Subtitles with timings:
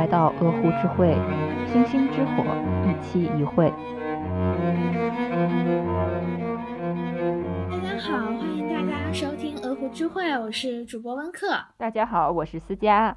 [0.00, 1.14] 来到鹅湖之会，
[1.70, 2.42] 星星之火，
[2.88, 3.70] 一期一会。
[7.68, 11.48] 大家好，欢迎大家收听鹅湖之会，我是主播温克。
[11.76, 13.14] 大家好，我是思佳。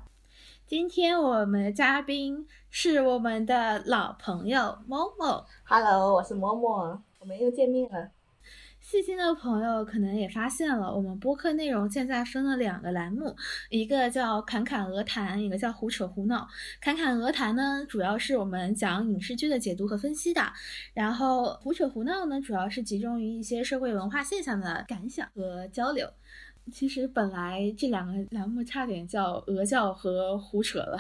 [0.65, 5.45] 今天我们的嘉宾是我们的老朋友某某。
[5.63, 8.09] Hello，我是某某，我们又见面了。
[8.93, 13.35] 细心的朋友可能也发现了，我们播客内容现在分了两个栏目，
[13.71, 16.47] 一个叫“侃侃鹅谈”，一个叫“胡扯胡闹”。
[16.79, 20.43] 侃侃鹅谈呢，主要是我们讲影视剧的解读和分析的；
[20.93, 26.07] 然后胡扯胡闹呢，主要是集中于一些社会文化现象的感想和交流。
[26.71, 30.99] 其实本来这两个栏目差点叫“鹅叫”和“胡扯”了。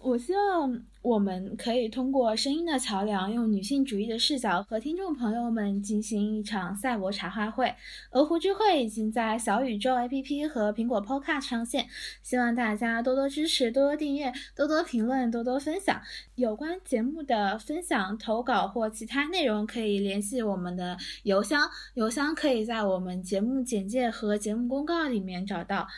[0.00, 7.74] 我希望我们可以通过声音的桥梁，用女性主义的视角和听众朋友们进行一场赛博茶话会。
[8.12, 11.88] 鹅湖之会已经在小宇宙 APP 和苹果 Podcast 上线，
[12.22, 16.00] 希望大家多多支持、多多订阅、多多评论、多多分享。
[16.36, 25.88] 有关节目的分享、投稿或其他内容，可以联系我们的邮箱，邮箱可以在我们节目简介和节目公告里面找到。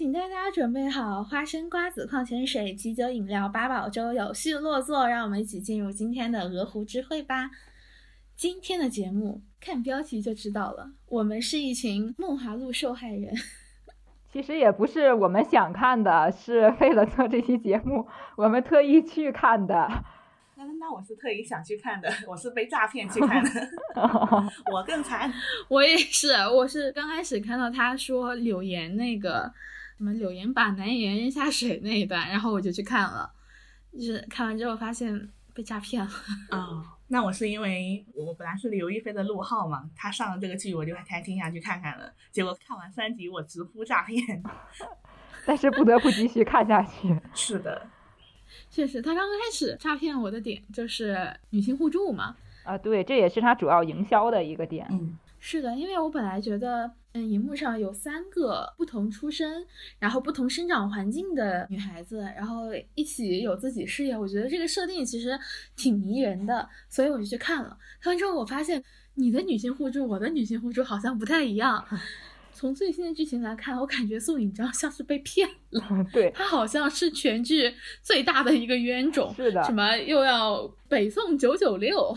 [0.00, 7.50] 请大家准备好花生、瓜子、矿泉水、啤酒、饮料、八宝粥，有序落座，让我们一起进入今天的鹅湖之会吧。
[8.34, 13.34] 今天的节目看标题就知道了，我们是一群梦华录受害人。
[14.32, 19.86] 其实也不是我们想看的，是为了做这期节目，我们特意去看的。
[20.56, 23.50] 那那我是特意想去看的，我是被诈骗去看的，
[24.72, 25.30] 我更惨。
[25.68, 29.52] 我也是，我是刚开始看到他说柳岩那个
[30.00, 33.30] 什么柳岩把男演员扔下水那一段，然后我就去看了，
[33.92, 36.10] 就是看完之后发现被诈骗了。
[36.52, 42.10] 哦， 那我是因为我本来是刘亦菲的陆浩嘛，他上了这个剧，我就还挺想去看看了。
[42.32, 44.42] 结果看完三集，我直呼诈骗。
[45.44, 47.14] 但是不得不继续看下去。
[47.34, 47.86] 是的，
[48.70, 52.34] 确实，他刚开始诈骗我的点就是女性互助嘛。
[52.64, 54.86] 啊，对，这也是他主要营销的一个点。
[54.90, 59.66] 嗯，是的，因为我本来觉得，嗯，荧幕上有三个不同出身，
[59.98, 65.38] 然后不同生长环境的女孩子，然后一起有自己事业，我觉得这个设定其实
[65.74, 67.76] 挺迷人的，所以我就去看了。
[68.00, 68.82] 看完之后，我发现
[69.14, 71.84] 你的女性互助，我的女性互助好像不太一样。
[72.52, 75.82] 从最新的剧情来看，我感觉宋引章像是被骗了。
[76.12, 79.32] 对，他好像是全剧最大的一个冤种。
[79.34, 79.62] 是的。
[79.64, 82.14] 什么又要北宋九九六？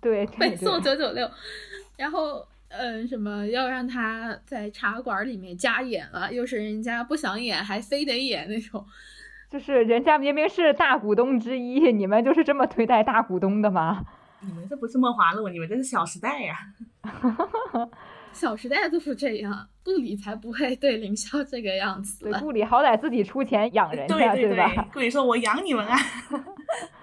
[0.00, 1.28] 对，北宋九九六，
[1.96, 8.84] 然后嗯，什么要让他在茶馆里面加演了，又是人家不想演还非得演那种，
[9.50, 14.04] 就是人家明明是大股东之一，你们就是这么对待大股东的吗？
[14.42, 16.56] 你们这不是梦华录，你们这是小时代呀。
[18.32, 22.30] 小时代都是这样，顾里才不会对凌霄这个样子。
[22.30, 24.88] 对，顾里好歹自己出钱养人家，对吧？
[24.92, 25.98] 顾里说：“我养你们啊。”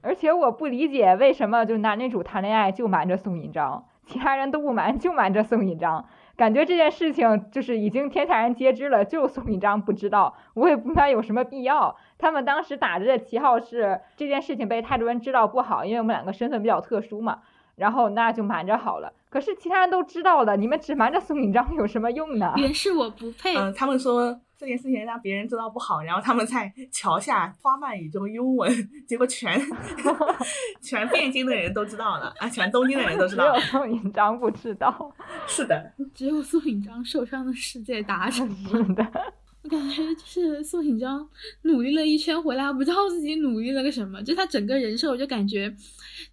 [0.00, 6.04] 而且我不理解为什么就男女主谈恋爱就瞒着宋引章，其他人都不瞒， 就瞒着宋引章。
[6.36, 10.34] 感觉这件事情就是已经天下人皆知了，就宋引章不知道。
[10.54, 11.94] 我也不明白有什么必要。
[12.18, 17.38] 他们当时打着的旗号是这件事情被太多人知道不好，因为我们两个身份比较特殊嘛。
[17.76, 19.12] 然后那就瞒着好了。
[19.30, 22.52] 可是其他人都知道了，你们只瞒着宋引章有什么用呢？
[22.56, 23.54] 原是我不配。
[23.72, 28.70] 他们说这件事情让别人知道不好，然后他们在桥下花漫雨中拥吻，
[29.08, 29.58] 结果全
[30.82, 35.16] 全汴京的人都知道了啊，全东京的人都知道，只有宋引章不知道。
[35.48, 39.34] 是的，只有宋引章受伤的世界达成 是的。
[39.62, 41.26] 我感觉就是宋引章
[41.62, 44.22] 努力了一圈回来，不知道自己努力了个什么。
[44.22, 45.74] 就他整个人设，我就感觉，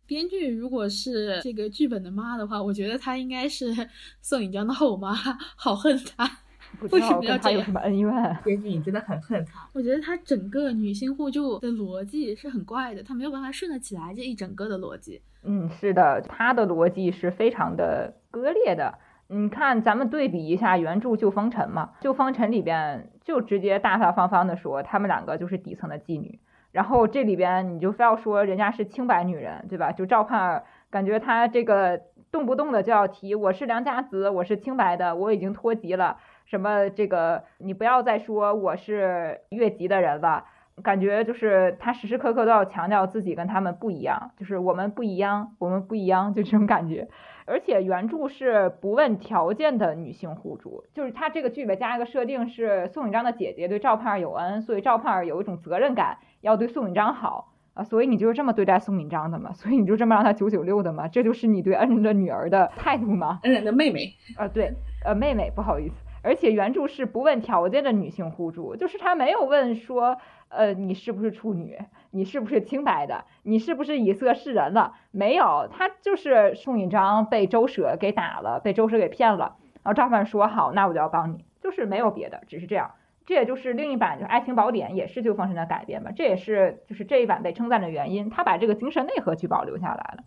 [0.06, 3.74] 编剧如果是这个剧本的妈的话，我觉得他应该是
[4.22, 5.14] 宋引章的后妈，
[5.56, 6.40] 好恨他。
[6.82, 7.60] 为什么要这样？
[7.60, 8.12] 有什么恩怨？
[8.44, 9.68] 编剧你真的很恨他。
[9.74, 15.22] 我觉得他整个女性互助的逻辑是很怪的，他没有办法顺得起来这一整个的逻辑。
[15.44, 18.98] 嗯，是的，他的逻辑是非常的割裂的。
[19.30, 26.40] 你看，咱们对比一下原著《旧风尘》嘛，《旧风尘》里边就直接大大方方的说，他们两个就是底层的妓女。
[26.72, 29.92] 然后这里边你就非要说人家是清白女人，对吧？
[29.92, 32.00] 就赵盼儿，感觉她这个
[32.32, 36.18] 动不动的就要提我是良家子，我是清白的，我已经脱籍了。
[36.48, 40.46] 什么这个你不要再说我是越级的人了。
[40.84, 47.08] 感觉就是他时时刻刻都要强调自己跟他们不一样，就是我们不一样，我们不一样，就这种感觉。
[47.48, 59.54] 而且原著是不问条件的女性互助，就是他这个剧本加一个设定是宋引章的姐姐对赵盼儿有恩，所以赵盼儿有一种责任感，要对宋引章好啊，所以你就是这么对待宋引章的嘛？
[59.54, 61.08] 所以你就这么让他九九六的嘛？
[61.08, 63.40] 这就是你对恩人的女儿的态度吗？
[63.42, 64.74] 恩人的妹妹啊，对，
[65.04, 65.96] 呃，妹妹，不好意思。
[66.28, 70.18] 而且原著是不问条件的女性互助，就是他没有问说，
[70.50, 71.80] 呃，你是不是处女，
[72.12, 74.96] 你是不是清白的，你是不是以色示人了？
[75.12, 82.92] 没有，他就是宋引章被周舍给打了，被周舍给骗了，然后赵范说好，那我就要帮你，就是没有别的，只是这样。
[83.26, 90.24] 这也就是另一版就是《爱情宝典》也是旧风神的改编嘛，这也是就是这一版被称赞的原因，他把这个精神内核去保留下来了。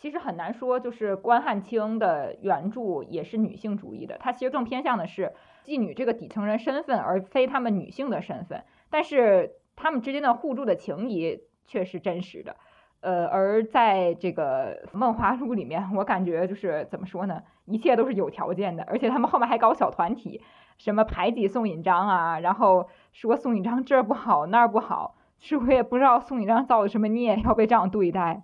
[0.00, 5.34] 其实很难说，就是关汉卿的原著也是女性主义的，他其实更偏向的是
[5.66, 8.64] 妓女这个底层人身份，而非她们女性的身份。
[8.88, 12.56] 但是他们之间的互助的情谊却是真实的。
[13.02, 20.42] 呃，而在这个《梦华录》里面，我感觉就是怎么说呢，一切都是有条件的，而且他们后面还搞小团体。
[20.78, 28.42] 什么排挤宋引章啊，然后说宋引章这儿不好那儿不好，是我也不知道宋引章造的什么孽要被这样对待。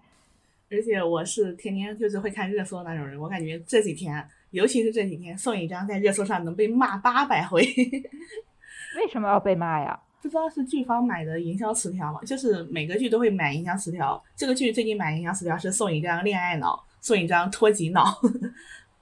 [0.70, 7.62] 而且我是天天就是会看热搜那种人，我感觉这几天，尤其是这几天，宋引章在热搜上能被骂八百回。
[8.96, 9.98] 为什么要被骂呀？
[10.22, 12.20] 不知道是剧方买的营销词条吗？
[12.26, 18.20] 就是每个剧都会买营销词条，这个剧最近买营销词条是宋一章恋爱脑，宋一章脱籍脑，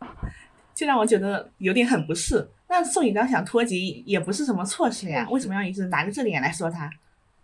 [0.74, 2.46] 就让我觉得有点很不适。
[2.68, 6.90] 那宋引章想脱籍也不是什么错事呀，为什么要一直拿着这脸来说他？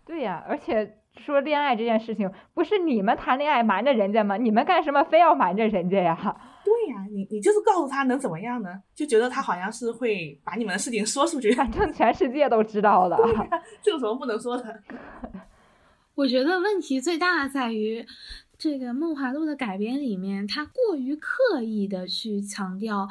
[0.05, 4.37] 对呀，而且说恋爱这件事情，不是你们谈恋爱瞒着人家吗？
[4.37, 6.17] 你们干什么非要瞒着人家呀？
[6.65, 8.81] 对呀，你你就是告诉他能怎么样呢？
[8.95, 13.17] 就觉得他好像是会把你们的事情说出去，反正全世界都知道了，
[13.81, 14.79] 这有什么不能说的？
[16.15, 18.05] 我觉得问题最大的在于。
[18.57, 23.07] 这个《梦华录》的改编里面，他过于刻意的去强调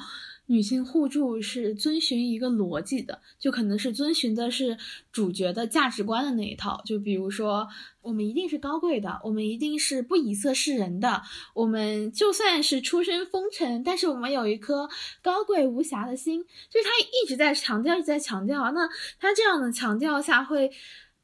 [0.50, 4.76] 女性互助是遵循一个逻辑的，就可能是遵循的是
[5.12, 6.82] 主角的价值观的那一套。
[6.84, 7.68] 就比如说，
[8.02, 11.22] 我们一定是高贵的，我们一定是不以色示人的，
[11.54, 14.88] 我们就算是出身风尘，但是我们有一颗
[15.22, 16.44] 高贵无瑕的心。
[16.68, 18.72] 就是他一直在强调，一直在强调。
[18.72, 18.88] 那
[19.20, 20.72] 他这样的强调下会。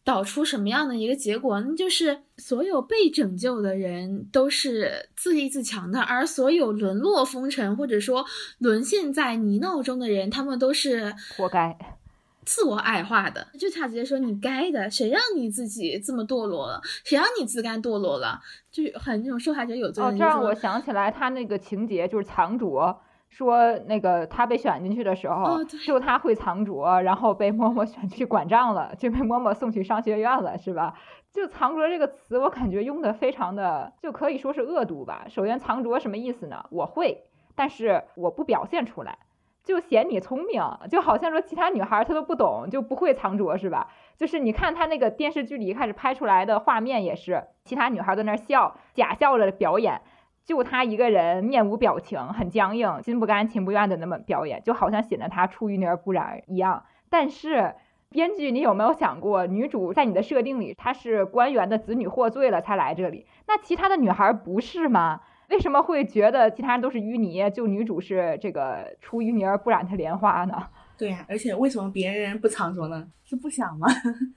[0.07, 1.61] 导出什么样的一个结果？
[1.61, 8.25] 那就是所有被拯救的人都是自立自强的，而所有沦落风尘或者说
[8.59, 11.77] 沦陷在泥淖中的人，他们都是活该、
[12.47, 13.49] 自我矮化的。
[13.59, 16.81] 就他直接说：“你该的，谁让你自己这么堕落了？
[17.03, 20.05] 谁让你自甘堕落了？”就很那种受害者有罪。
[20.05, 22.97] 哦，这让我想起来他那个情节，就是藏拙。
[23.37, 30.95] 说那个他被选进去的时候，就他会藏拙，然后被嬷嬷选去管账了，就被嬷嬷送去商学院了，是吧？
[31.31, 35.27] 就藏拙这个词，我感觉用的非常的，就可以说是恶毒吧。
[35.29, 36.65] 首先，藏拙什么意思呢？
[36.71, 37.25] 我会，
[37.55, 39.19] 但是我不表现出来，
[39.63, 43.89] 就嫌你聪明，就好像说其他女孩她都不懂，就不会藏拙，是吧？
[44.17, 50.01] 就是你看他那个电视剧里一开始拍出来的画面，也是其他女孩在那笑，假笑着表演。
[50.47, 56.85] 就他一个人面无表情，很僵硬，心不甘情不愿的那么表演，就好像显得他出淤泥而不染一样。
[57.11, 57.75] 但是
[58.09, 65.21] 编剧，你有没有想过，女主在你的设定里，她是官员的子女获罪了才来这里，那其他的女孩不是吗？
[65.51, 70.63] 为什么会觉得其他人都是淤泥，就女主是这个出淤泥而不染的莲花呢？
[70.97, 73.07] 对呀，而且为什么别人不藏着呢？
[73.25, 73.89] 是不想吗？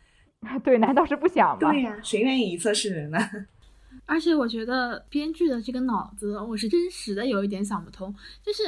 [0.64, 1.72] 对，难道是不想吗？
[1.72, 3.18] 对呀，谁愿意以色示人呢？
[4.10, 8.14] 而且我觉得编剧的这个脑子，我是真实的有一点想不通。
[8.44, 8.64] 就是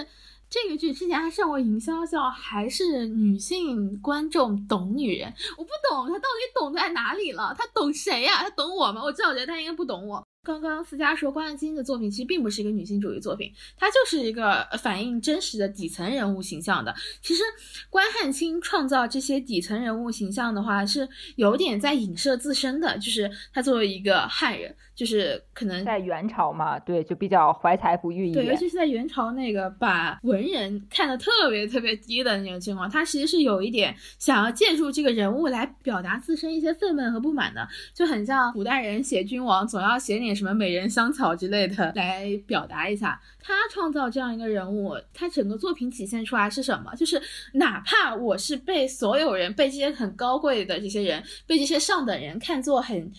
[0.48, 7.56] 这个剧之前还上过营销叫还是女性观众懂女人，我不懂他到底懂在哪里了？
[7.58, 8.44] 他懂谁呀？
[8.44, 9.02] 他懂我吗？
[9.04, 10.24] 我至少觉得他应该不懂我。
[10.44, 16.94] 刚刚思佳说关汉卿的作品其实并不是一个女性主义作品，它就是一个反映真实的底层人物形象的。
[17.22, 17.44] 其实
[17.92, 24.76] 关汉卿创造这些底层人物形象的话，是有点在影射自身的，就是他作为一个汉人。
[25.02, 28.46] 就是可能在元朝嘛，对，就比较怀才不遇一点。
[28.46, 43.20] 对，尤其是在元朝那个把文人看得特别特别低的那种情况，他其实是有一点想要借助这个人物来表达自身一些愤懑和不满的，就很像古代人写君王总要写点什么美人香草之类的来表达一下。
[43.44, 46.94] 他创造这样一个人物，他整个作品体现出来是什么？
[46.96, 47.20] 就是
[47.54, 53.12] 哪怕我是被所有人、被这些很高贵的这些人、被这些上等人看作很。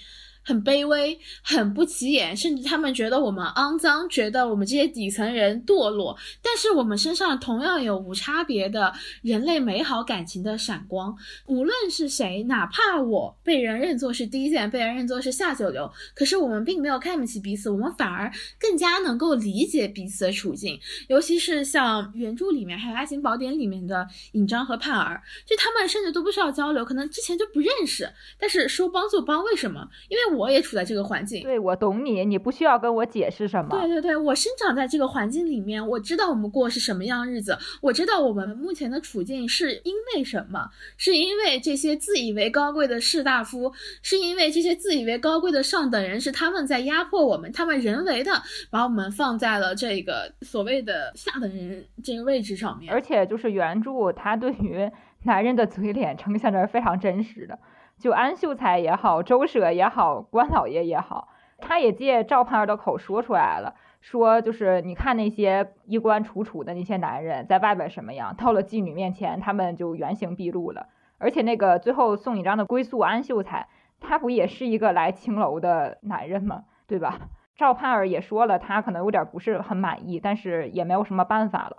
[0.45, 6.17] 很卑微，很不起眼，甚至他们觉得我们肮脏，觉得我们这些底层人堕落。
[6.43, 11.17] 但是我们身上同样有无差别的人类美好感情的闪光。
[11.47, 20.79] 无论是谁，哪怕我被人认作是低贱，被人认作是下九流，可是我们并没有看不起彼此，我们反而更加能够理解彼此的处境。
[21.07, 29.45] 尤其是像原著里面，还有《爱情宝典》里面的尹章和盼儿，就他们甚至都不需要交流，可能之前就不认识，但是说帮就帮。
[29.45, 29.89] 为什么？
[30.09, 30.32] 因为。
[30.37, 31.43] 我也处在这个环境。
[31.43, 33.71] 对，我懂你，你不需要跟我解释什么。
[33.79, 40.69] 对对对，我生长在这个环境里面，我知道我们过是什么样日子，我知道我们目前的处境是因为什么？
[40.97, 43.73] 是因为这些自以为高贵的士大夫，
[44.03, 48.33] 是因为这些自以为高贵的上等人是他们在压迫我们，他们人为的
[48.71, 52.93] 把我们放在了这个所谓的下等人这个位置上面。
[52.93, 54.91] 而且就是原著，他对于
[55.25, 57.59] 男人的嘴脸呈现的是非常真实的。
[58.03, 61.29] 就安秀才也好，周舍也好，关老爷也好，
[61.59, 70.89] 他也借赵盼儿的口说出来了，说就是你看那些衣冠楚楚的那些男人在外边什么样，到了妓女面前，他们就原形毕露了。
[71.19, 73.69] 而且那个最后宋引章的归宿安秀才，
[74.01, 76.65] 他不也是一个来青楼的男人吗？
[76.89, 77.21] 对吧？
[77.55, 81.77] 赵盼儿也说了，他可能有点不是很满意，但是也没有什么办法了。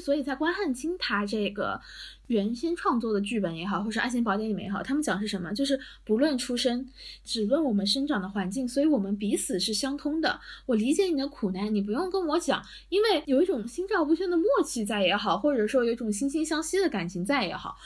[0.00, 1.80] 所以，在关汉卿他这个
[2.26, 5.52] 原先创作的剧本也好，或者《爱情宝典》里面也好，他们讲是什么？
[5.52, 6.88] 就是不论出身，
[7.24, 10.40] 只论我们生长的环境，所以我们彼此是相通的。
[10.66, 17.76] 我理解你的苦难，你不用跟我讲，因为有一种心照不宣的默契在也好，或者说有一种惺惺相惜的感情在也好，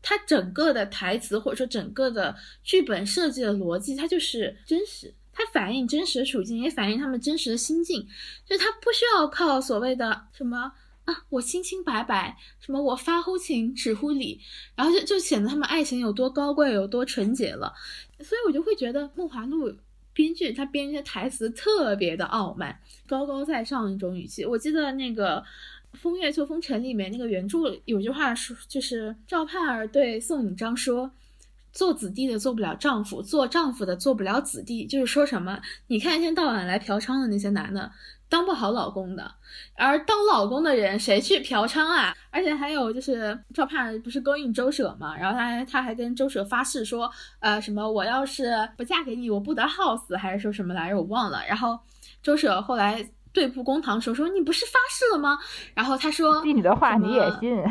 [0.00, 8.06] 它整个的台词或者说整个的剧本设计的逻辑，它就是真实，它反映真实的处境，也反映他们真实的心境，
[8.46, 10.72] 就它不需要靠所谓的什么。
[11.08, 14.38] 啊，我清清白白，什么我发乎情，止乎礼，
[14.74, 17.72] 然后就就显得他们爱情有多高贵，有多纯洁了。
[18.20, 19.70] 所以我就会觉得《梦华录》
[20.12, 24.44] 编剧他编一些台词特别的傲慢，高高在上一种语气。
[24.44, 25.42] 我记得那个
[25.98, 31.10] 《风月旧风尘》里面那个原著有句话说，就是赵盼儿对宋引章说
[31.72, 35.58] ：“做子弟的做不了丈夫，做丈夫的做不了子弟。”就是说什么？
[35.86, 37.90] 你看一天到晚来嫖娼的那些男的。
[38.28, 39.34] 当不好老公的，
[39.74, 42.14] 而当老公的人谁去嫖娼啊？
[42.30, 50.96] 而且还有就是赵盼不是勾引周舍嘛，然后他他还跟周舍发誓说，呃，什么我要是不嫁给你，我不得好死，还是说什么来着？
[50.96, 51.42] 我忘了。
[51.48, 51.78] 然后
[52.22, 55.38] 周舍后来对簿公堂说说你不是发誓了吗？
[55.74, 57.64] 然后他说信你的话你也信。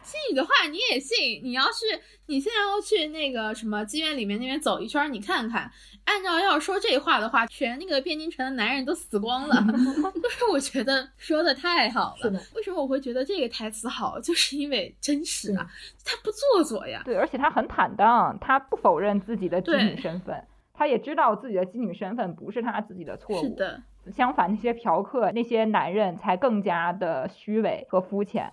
[0.00, 1.42] 信你的话你也信？
[1.44, 1.84] 你要是
[2.24, 5.70] 你现在要去那个什么妓院里面那边走一圈，你看看，
[6.08, 9.62] 按照要说这话的话，全那个汴京城的男人都死光了。
[10.22, 12.30] 就是我觉得说的太好了。
[12.56, 14.18] 为什么我会觉得这个台词好？
[14.18, 15.68] 就是因为真实啊，
[16.02, 17.02] 他不做作呀。
[17.04, 23.42] 对，而且他很坦荡，他不否认自己的妓女身份，他也知道自己的妓女身份不是他自己的错误。
[23.42, 23.82] 是的。
[24.16, 28.50] 相反，那些嫖客、那些男人才更加的虚伪和肤浅。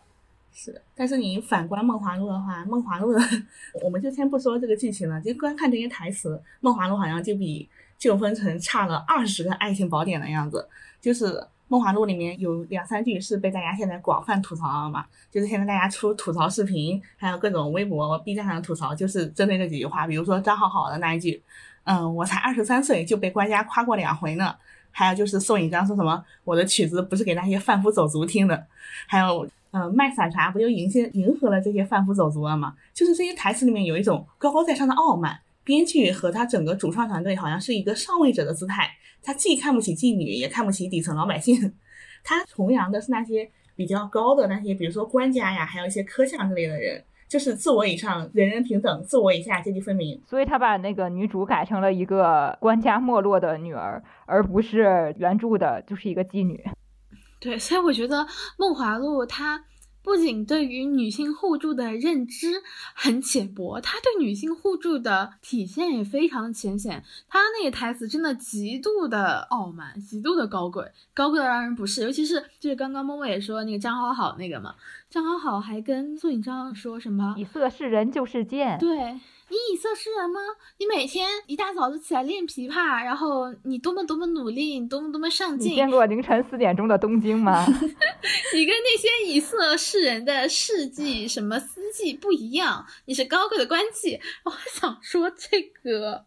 [0.57, 3.45] 是的，但是你反观《梦华录》的话，《梦华录》的
[3.83, 7.63] 我们就先不说这个剧情了，就光看这些台词，《梦华录》好像就比
[7.99, 10.65] 《旧风尘》差了二十个爱情宝典的样子。
[11.01, 11.25] 就是
[11.67, 20.07] 《梦华录》里面有两三句是被大家现在广泛吐槽嘛，就是现在大家出吐槽视频，还有各种微博、B 站上的吐槽，就是针对这几句话。
[20.07, 21.43] 比如说张好好的那一句
[21.83, 24.55] ：“嗯，我才二十三岁就被官家夸过两回呢。”
[24.97, 28.65] 还有就是宋引章说什么：“我的曲子不是给那些贩夫走卒听的。”
[29.05, 29.45] 还有。
[29.75, 32.75] 嗯，卖散茶不就迎接迎合了这些贩夫走卒了吗？
[32.93, 38.89] 就是这些台词里面有一种高高在上的傲慢，编剧和他整个主创团队好像是一个上位者的姿态，
[39.21, 41.73] 他既看不起妓女，也看不起底层老百姓，
[42.23, 50.17] 他崇洋的是那些比较高的那些，比如说官家呀，还有一些科相之类的人，就是自我以上人人平等，自我以下阶级分明。
[50.25, 56.63] 所以他把那个女主改成了一个官家没落的女儿，而不是原著的就是一个妓女。
[57.39, 58.21] 对，所以我觉得
[58.57, 59.65] 《梦华录》它
[60.01, 62.61] 不仅对于女性互助的认知
[62.93, 67.03] 很浅薄，它对女性互助的体现也非常浅显。
[67.27, 72.03] 它那个台词真的极度的傲慢，极度的高贵，高贵的让人不适。
[72.03, 74.75] 尤其是就是刚刚默默也说那个张好好那个嘛，
[75.09, 79.19] 张好好还跟苏锦章说什么“以色示人就是贱”，对。
[79.49, 80.39] 你以色示人吗？
[80.79, 85.71] 你每天一大早就起来练琵琶，然后你多么多么努力，你多么多么上进。
[85.71, 87.65] 你见过凌晨四点钟的东京吗？
[88.53, 94.19] 你跟那些以色示人的事迹、什么司机不一样，你是高贵的官妓。
[94.43, 96.25] 我想说这个。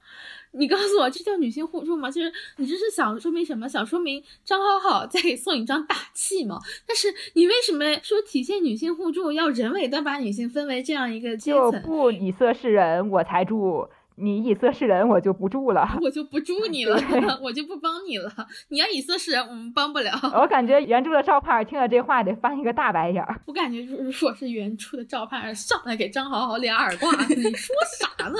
[0.52, 2.10] 你告诉我，这叫女性互助吗？
[2.10, 3.68] 就是你这是想说明什么？
[3.68, 6.58] 想说明张好好在给宋引章打气吗？
[6.86, 11.72] 但是你为什么说体现女性互助要人为的把女性分为这样一个阶层？
[11.72, 13.88] 就不以色示人，我才助。
[14.20, 16.98] 你以色示人，我就不住了，我就不住 你了，
[17.42, 18.30] 我就不帮你了。
[18.68, 20.12] 你要以色示人，我们帮不了。
[20.34, 23.40] 我感觉原著的赵盼儿听了这话得翻一个大白眼儿。
[23.46, 28.38] 我感觉如果是原著的赵盼儿上来给张好好俩耳挂，你说啥呢？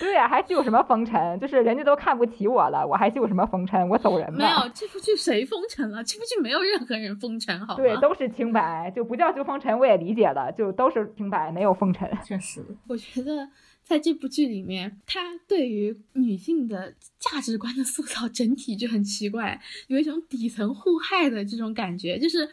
[0.00, 1.38] 对呀、还有什么风尘？
[1.38, 3.88] 就是人家都看不起我了，我还救什么风尘？
[3.88, 4.38] 我走人吧。
[4.38, 6.02] 没有这部剧谁风尘了？
[6.02, 7.76] 这部剧没有任何人风尘，好吗？
[7.76, 12.10] 对，都是清白，就不叫救风尘，我也理解了，就都是清白，没有风尘。
[12.24, 13.48] 确实，我觉得
[13.84, 22.48] 在这部剧里面，他对于女性的价值观的塑造整体就很奇怪，有一种底层互害的这种感觉，就是。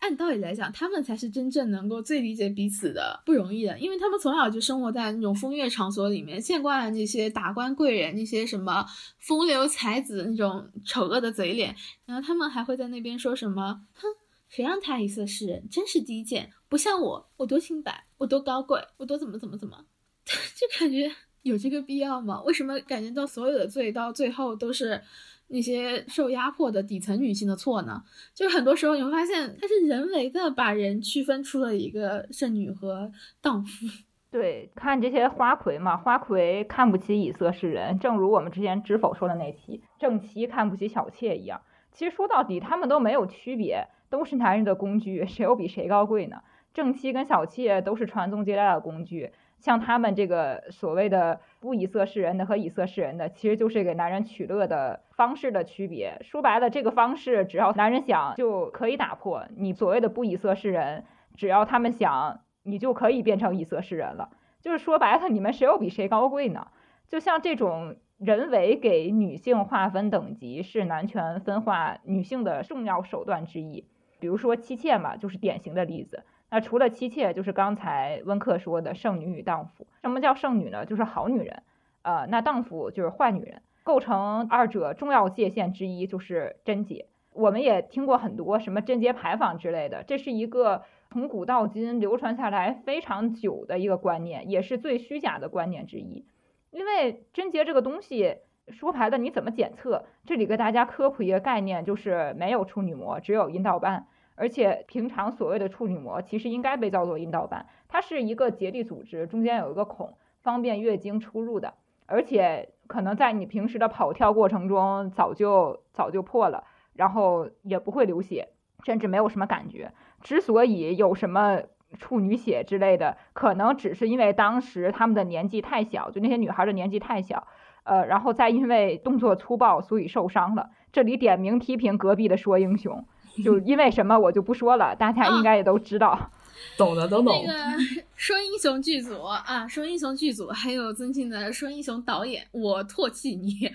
[0.00, 8.84] 按道理来讲，他们才是真正能够最理解彼此的不容易的，因为他们从小就生活在那种风月场所里面，见惯了那些达官贵人、那些什么
[9.18, 14.06] 风流才子那种丑恶的嘴脸，然后他们还会在那边说什么：“哼，
[14.48, 19.86] 谁让他以色侍人，真是低贱，不像我，我多清白，我多高贵，我多怎么怎么怎么。”
[20.56, 21.10] 就感觉
[21.42, 22.42] 有这个必要吗？
[22.42, 25.00] 为什么感觉到所有的罪到最后都是
[25.48, 28.02] 那些受压迫的底层女性的错呢？
[28.34, 33.86] 就是很多时候你会发现，它是人为的把人区分出了一个圣女和荡妇。
[34.32, 41.60] 对，看这些花魁嘛，花魁看不起以色侍人，正如我们之前知否说的那期，正妻看不起小妾一样。
[41.92, 46.42] 其实说到底，他们都没有区别，都是男人的工具，谁又比谁高贵呢？
[46.74, 49.32] 正妻跟小妾都是传宗接代的工具。
[49.58, 56.20] 像他们这个所谓的不以色侍人的和以色侍人的，其实就是给男人取乐的方式的区别。
[56.22, 59.46] 说白了，这个方式只要男人想就可以打破。
[59.56, 61.04] 你所谓的不以色侍人，
[61.34, 64.28] 只要他们想，你就可以变成以色侍人了。
[64.60, 66.66] 就是说白了，你们谁又比谁高贵呢？
[67.08, 73.86] 就像这种人为给女性划分等级，是男权分化女性的重要手段之一。
[74.18, 76.24] 比如说妻妾嘛，就是典型的例子。
[76.54, 79.88] 那除了妻妾，就是刚才温克说的圣女与荡妇。
[80.02, 80.86] 什么叫圣女呢？
[80.86, 81.64] 就是好女人，
[82.02, 83.60] 呃，那荡妇就是坏女人。
[83.82, 87.06] 构成二者重要界限之一就是贞洁。
[87.32, 96.24] 我们也听过很多什么贞洁牌坊之类的，这是一个从古到今流传下来非常久的一个观念，也是最虚假的观念之一。
[96.70, 98.36] 因为贞洁这个东西，
[98.68, 100.04] 说白了你怎么检测？
[100.24, 104.06] 这里给大家科普一个概念，就是没有处女膜，只有阴道瓣。
[104.36, 111.74] 而且平常所谓的处女膜，其实应该被叫做阴道瓣，它是一个结缔组织，中间有一个孔，方便月经出入的。
[112.06, 116.64] 而且可能在你平时的跑跳过程中，早就早就破了，
[116.94, 118.48] 然后也不会流血，
[118.84, 119.92] 甚至没有什么感觉。
[120.20, 121.60] 之所以有什么
[121.98, 127.46] 处女血之类的，可能只是因为当时他们的年纪太小，就那些女孩的年纪太小，
[127.84, 130.70] 呃，然后再因为动作粗暴，所以受伤了。
[130.92, 133.06] 这里点名批评隔壁的说英雄。
[133.42, 136.30] 就因为什么我就不说了，大家应该也都知道，
[136.78, 137.44] 懂的都懂。
[137.46, 143.70] 那个说英雄剧组啊，说英雄剧组，还有尊敬的说英雄导演，我唾弃你。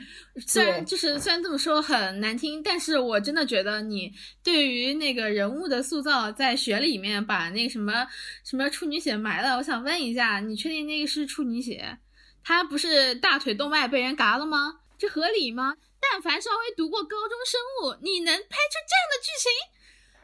[0.48, 4.12] 虽然就是虽然这么说很难听，但是我真的觉得你
[4.44, 8.08] 对于那个人物的塑造，在雪里面把那个什么
[8.46, 9.58] 什么处女血埋了。
[9.58, 11.98] 我想问一下，你确定那个是处女血？
[12.44, 14.76] 他不是大腿动脉被人嘎了吗？
[14.98, 15.76] 这合理吗？
[16.02, 19.52] 但凡稍微读过高中生物，你能拍出这样的剧情？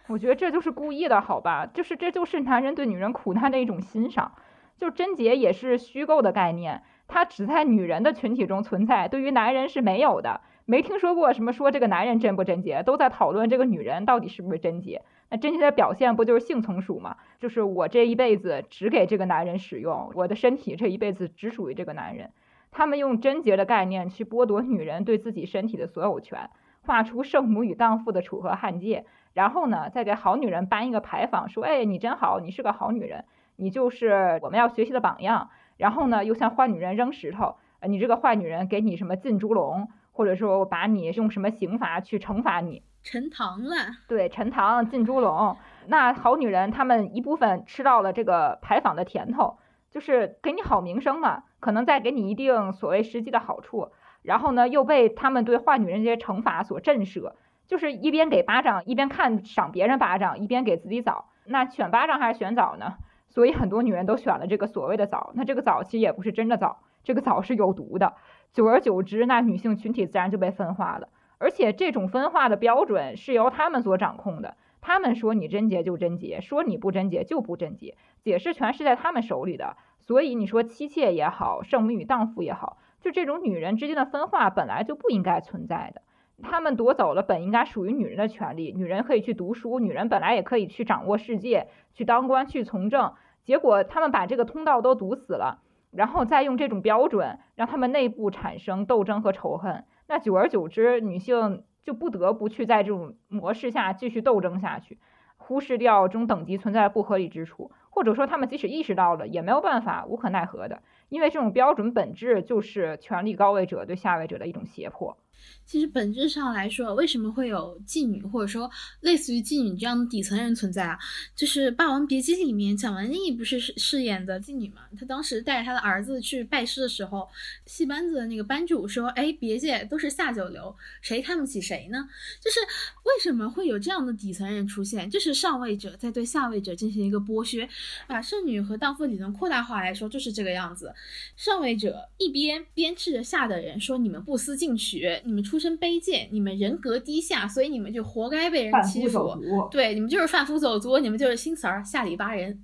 [0.08, 1.66] 我觉得这就是故意的，好吧？
[1.66, 4.36] 就是这就是男人对女人苦难的一种欣赏。
[4.78, 10.42] 就贞洁也是虚构的概念，它只在女人的群体中存在，对于男人是没有的。
[10.66, 15.04] 没听说过什么说这个男人贞不贞洁，都在讨论这个女人到底是不是贞洁。
[15.30, 17.18] 那贞洁的表现不就是性从属吗？
[17.40, 22.32] 就是我这一辈子只给这个男人使用，我的身体这一辈子只属于这个男人。
[22.78, 26.50] 他们用贞洁的概念去剥夺女人对自己身体的所有权，
[26.82, 33.24] 画出圣母与荡妇的楚河汉界，然后呢，再给好女人颁一个牌坊，说，哎，你真好，你是个好女人，
[33.56, 35.52] 你就是我们要学习的榜样。
[35.78, 43.76] 然后呢，又向坏女人扔石头，呃，你这个坏女人，给你什么进猪笼，或者说我把你用什么刑罚去惩罚你，沉塘了。
[44.10, 45.56] 对，沉塘进猪笼。
[45.88, 49.60] 那好女人，她们一部分吃到了这个牌坊的甜头。
[49.92, 53.90] 就是给你好名声嘛，可能再给你一定所谓实际的好处，
[54.22, 57.34] 然后呢又被他们对坏女人这些惩罚所震慑，
[57.66, 61.26] 就是一边给巴掌，一边看赏别人巴掌，一边给自己枣。
[61.46, 62.98] 那选巴掌还是选枣呢？
[63.30, 65.32] 所以很多女人都选了这个所谓的枣。
[65.34, 68.14] 那这个枣其实也不是真的枣，这个枣是有毒的。
[68.54, 71.10] 久而久之，那女性群体自然就被分化了。
[71.40, 74.56] 而且这种分化的标准是由他们所掌控的。
[74.82, 79.76] 他们说你贞洁就贞洁，说你不贞洁就不贞洁，解释权是在他们手里的。
[80.08, 86.02] 所以你说妻妾也好，圣母与荡妇也好，就这种女人之间的分化本来就不应该存在的。
[86.44, 93.14] 他们夺走了本应该属于女人的权利，女人可以去读书，女人本来也可以去掌握世界，去当官，去从政。
[93.44, 99.86] 结果他们把这个通道都堵死了，然后再用这种标准让他们内部产生斗争和仇恨。
[100.08, 105.00] 那久而久之，女性就不得不去在这种模式下继续斗争下去，
[105.38, 107.72] 忽视掉这种等级存在的不合理之处。
[107.96, 110.84] 或者说，他们即使意识到了，也没有办法，无可奈何的。
[111.08, 115.18] 因为这种标准本质就是权力高位者对下位者的一种胁迫。
[115.66, 118.70] 其实本质上来说，为什么会有妓女或者说
[119.02, 120.98] 类似于妓女这样的底层人存在啊？
[121.36, 124.84] 就是《霸王别姬》里面蒋雯丽不是饰演的妓女嘛？
[125.00, 127.28] 她当时带着她的儿子去拜师的时候，
[127.66, 132.08] 戏班子的那个班主说：“哎，别介都是下九流，谁看不起谁呢？”
[132.40, 132.60] 就是
[133.04, 135.10] 为什么会有这样的底层人出现？
[135.10, 137.68] 就是上位者在对下位者进行一个剥削。
[138.08, 140.94] 把剩女和荡妇理论扩大化来说，就是这个样子。
[141.36, 149.36] 上位者一边鞭笞着下的人，说：“你们不思进取，你们出。”身卑贱，你们人格低下，所以你们就活该被人欺负。
[149.72, 152.64] 对，你们就是贩夫走卒，你们就是新词儿下里巴人，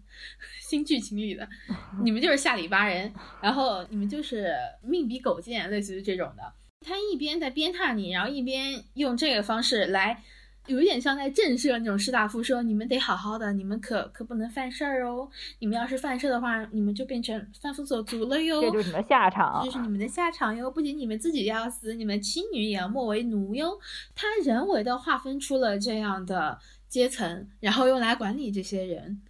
[0.60, 1.50] 新剧情里的，
[2.04, 6.44] 你们就是下里巴人，然后你们就是命比狗贱，类似于这种的。
[6.86, 10.22] 他一边在鞭挞你，然后一边用这个方式来。
[10.68, 15.28] 有一点像在震慑那种士大夫，说你们得好好的，你们可可不能犯事儿哦。
[15.60, 18.62] 你们要是犯事的话，你们就变成贩夫走卒了哟。
[18.62, 20.70] 这就是你们的下场，这就是你们的下场哟。
[20.70, 23.80] 不仅你们自己要死，你们妻女也要莫为奴哟。
[24.16, 29.22] 他人为的划分出了这样的阶层，然后用来管理这些人。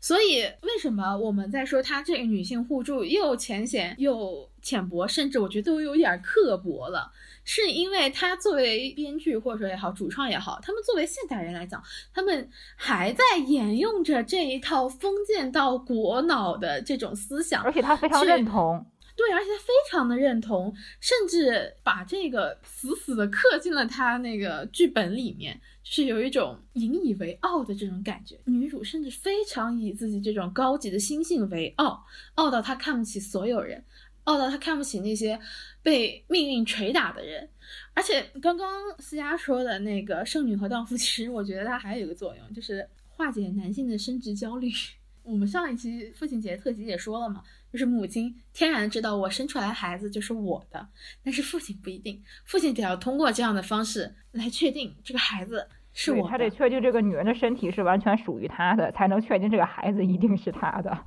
[0.00, 7.12] 所以，为什么我们在说他这个女性互助又浅显又浅薄，甚至我觉得都有点刻薄了？
[7.52, 11.82] 是因为他作为编剧或者说也好，主创也好，他们作为现代人来讲，
[12.14, 18.86] 他们还在沿用着这一套封建到国脑的这种思想，而且他非常认同。
[19.16, 28.38] 对，而且他非常的认同，甚至把这个死死的刻进了他那个剧本里面，就是有一种引以为傲的这种感觉。
[28.44, 32.02] 女主甚至非常以自己这种高级的心性为傲，
[32.36, 33.84] 傲到她看不起所有人，
[34.24, 35.38] 傲到他看不起那些
[35.82, 37.48] 被命运捶打的人。
[37.94, 44.70] 而且刚刚思佳说的那个剩女和荡妇，其实我觉得它还有一个作用，就是化解男性的生殖焦虑。
[45.22, 47.42] 我们上一期父亲节特辑也说了嘛。
[47.70, 50.88] 就是母亲天然知道我生出来的孩子就是我的，
[51.22, 56.30] 但是父亲不一定，父亲得要通过这样的方式来确定这个孩子是我的。
[56.30, 61.04] 他得确定这个女人的身体是完全属于他的，才能确定这个孩子一定是他的。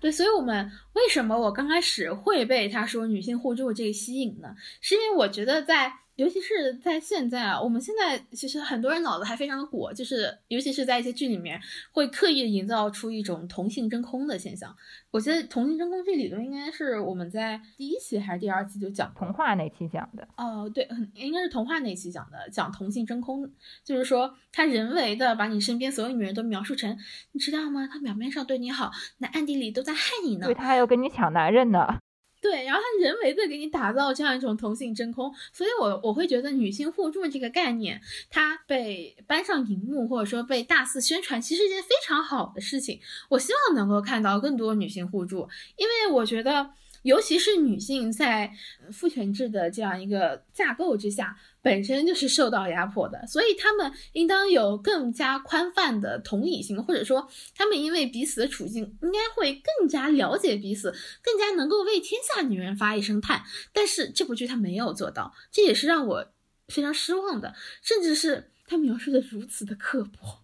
[0.00, 4.54] 对，所以我们为什么我刚开始会被他说女性互助这个吸引呢？
[4.80, 5.92] 是因为我觉得在。
[6.16, 11.58] 尤其是在现在啊，我们现在其实很多人脑子还非常的裹，就是尤其是在一些剧里面
[11.92, 14.76] 会刻意的营造出一种同性真空的现象。
[15.10, 23.50] 我觉得同性真空这理论应该是我们在第一期还是第二期就讲童话那期讲的哦，对，应该是童话那期讲的，讲同性真空，
[23.82, 26.94] 就是说他人为的把你身边所有女人都描述成，
[27.32, 27.88] 你知道吗？
[27.90, 30.46] 他表面上对你好，那暗地里都在害你呢。
[30.46, 31.98] 对他还要跟你抢男人呢。
[32.40, 38.00] 对，然后他人为的给你打造这样一种同性真空，所以我我会觉得女性互助这个概念，
[38.30, 42.98] 它被搬上荧幕或者说被大肆宣传，其实是一件非常好的事情。
[43.28, 46.70] 我希望能够看到更多女性互助，因为我觉得。
[47.02, 48.52] 尤其是女性在
[48.92, 63.42] 父权制的这样一个架构之下，本身就是受到压迫的，所以她们应当有更加宽泛的同理心，或者说，她们因为彼此的处境，应该会更加了解彼此，更加能够为天下女人发一声叹。
[63.72, 66.32] 但是这部剧它没有做到，这也是让我
[66.68, 70.40] 非常失望的，甚至是它描述的如此的刻薄。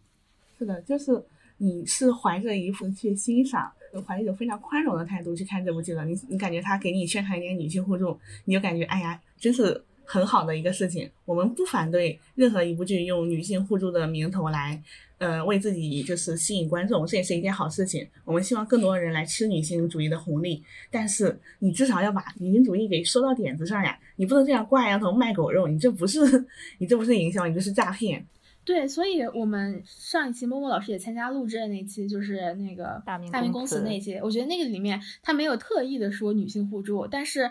[0.59, 1.23] 是的，就是
[1.59, 3.73] 你是怀着一副去欣赏。
[4.03, 11.11] 怀着一种非常宽容的态度去看这部剧了，你你感觉他给你宣传一点女性互助，你就感觉哎呀，真是很好的一个事情。
[11.25, 14.81] 我们不反对任何一部剧用女性互助的名头来，
[15.19, 18.07] 呃，为自己就是吸引观众，这也是一件好事情。
[18.25, 26.21] 我们希望更多的人来吃女性主义的红利，但是你至少要把女性主义给说到点子上呀，你不能这样挂羊头卖狗肉，你这不是
[26.79, 28.25] 你这不是营销，你这是诈骗。
[28.67, 37.49] 对，所以我们上一期默默老师也参加录制的那期，就是那个大明大明公司那期，我觉得那个里面他没有特意的说女性互助，但是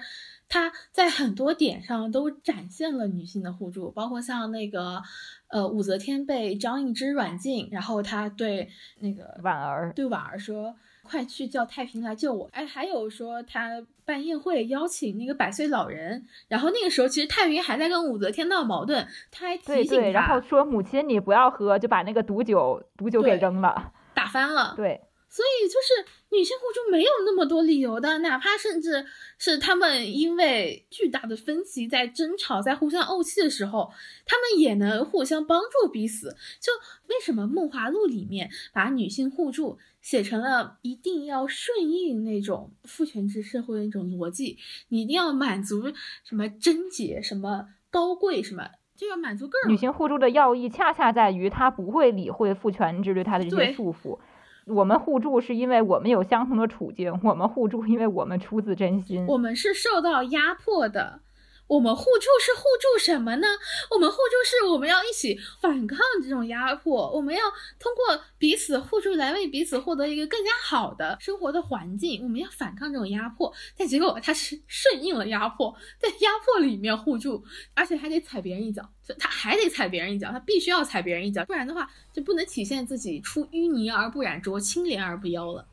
[0.50, 5.02] 他在很多点上都展现了女性的互助，包括像那个
[5.48, 10.76] 呃武则天被张易之软禁，然后他对那个婉儿对婉儿说。
[11.06, 12.50] 快去叫太平来救我！
[12.52, 24.74] 哎，还有说他办宴会邀请那个百岁老人，然后那个时候其实太平还在跟武则天闹矛盾，他还提醒他，然后说母亲你不要喝，就把那个毒酒毒酒给扔了，打翻了。
[24.76, 25.00] 对。
[25.36, 29.06] 所以就是女性互助没有那么多理由的，哪怕甚至
[29.38, 33.92] 是他们因为巨大的分歧在争吵，在互相怄气的时候，
[34.26, 36.30] 他们也能互相帮助彼此。
[36.62, 36.72] 就
[37.10, 45.92] 为什么《梦华录》里面把女性互助写成了一定要顺应那种父权制社会的那种逻辑，你一定要满足
[46.24, 49.74] 什么贞洁、什么高贵、什么，就要满足个人。
[49.74, 54.18] 女性互助的要义恰恰在于她不会理会父权制对她的这些束缚。
[54.66, 59.26] 我们互助是因为我们有相同的处境，我们互助因为我们出自真心。
[59.28, 61.22] 我们是受到压迫的。
[61.68, 63.48] 我们互助是互助什么呢？
[63.90, 67.42] 我们互助是我们要一起反抗这种压迫，我们要
[67.80, 72.22] 通过彼此互助来为彼此获得一个更加好的生活的环境。
[72.22, 85.68] 我们要反抗这种压迫，但结果他是顺应了压迫，在压迫里面互助，而且还得踩别人一脚，他还得踩别人一脚，他必须要踩别人一脚，不然的话就不能体现自己出淤泥而不染濯，清廉而不妖了。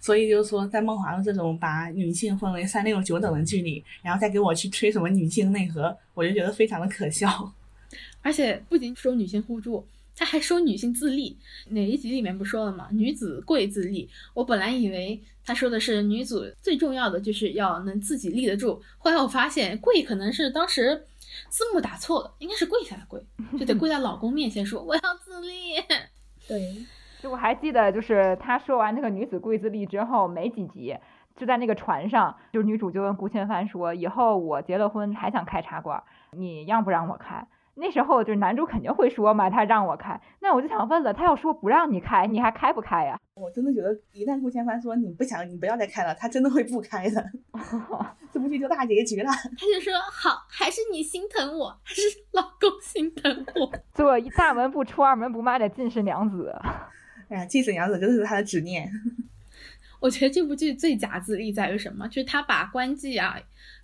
[0.00, 7.52] 所以就是说，在梦华录这种把女性分为三六九等的剧里，然后再给我去吹什么女性内核，我就觉得非常的可笑。
[8.20, 11.36] 而且不仅说女性互助，他还说女性自立。
[11.68, 12.88] 哪一集里面不说了吗？
[12.90, 14.08] 女子贵自立。
[14.34, 21.04] 我本来以为他说的是女子最重要的就是要能自己立得住，后来我发现贵可能是当时
[21.48, 23.22] 字幕打错了，应该是跪下的跪，
[23.58, 25.74] 就得跪在老公面前说我要自立。
[26.48, 26.84] 对。
[27.28, 30.96] 就我还记得，就是他说完那个女子贵自立之后没几集，
[31.36, 37.46] 就在那个船上，就是女主就问顾千帆说：“以后我结了婚还想开茶馆，你让不让我开？”
[37.80, 40.20] 那时候就是男主肯定会说嘛，他让我开。
[40.40, 43.20] 那我就想问了，他要说不让你开，你还开不开呀？
[43.34, 47.24] 我真的觉得，一旦顾千帆说你不想，你不要再开了，他真的会不开的。
[48.32, 49.30] 这部剧就大结局了。
[49.30, 53.70] 他就说好，还是你心疼我，还是老公心疼我？
[53.94, 56.52] 做一大门不出二门不迈的近视娘子。
[57.28, 58.90] 哎呀，近视娘子真的是他的执念。
[60.00, 62.06] 我觉得这部剧最假自立在于什么？
[62.08, 63.38] 就是他把官妓啊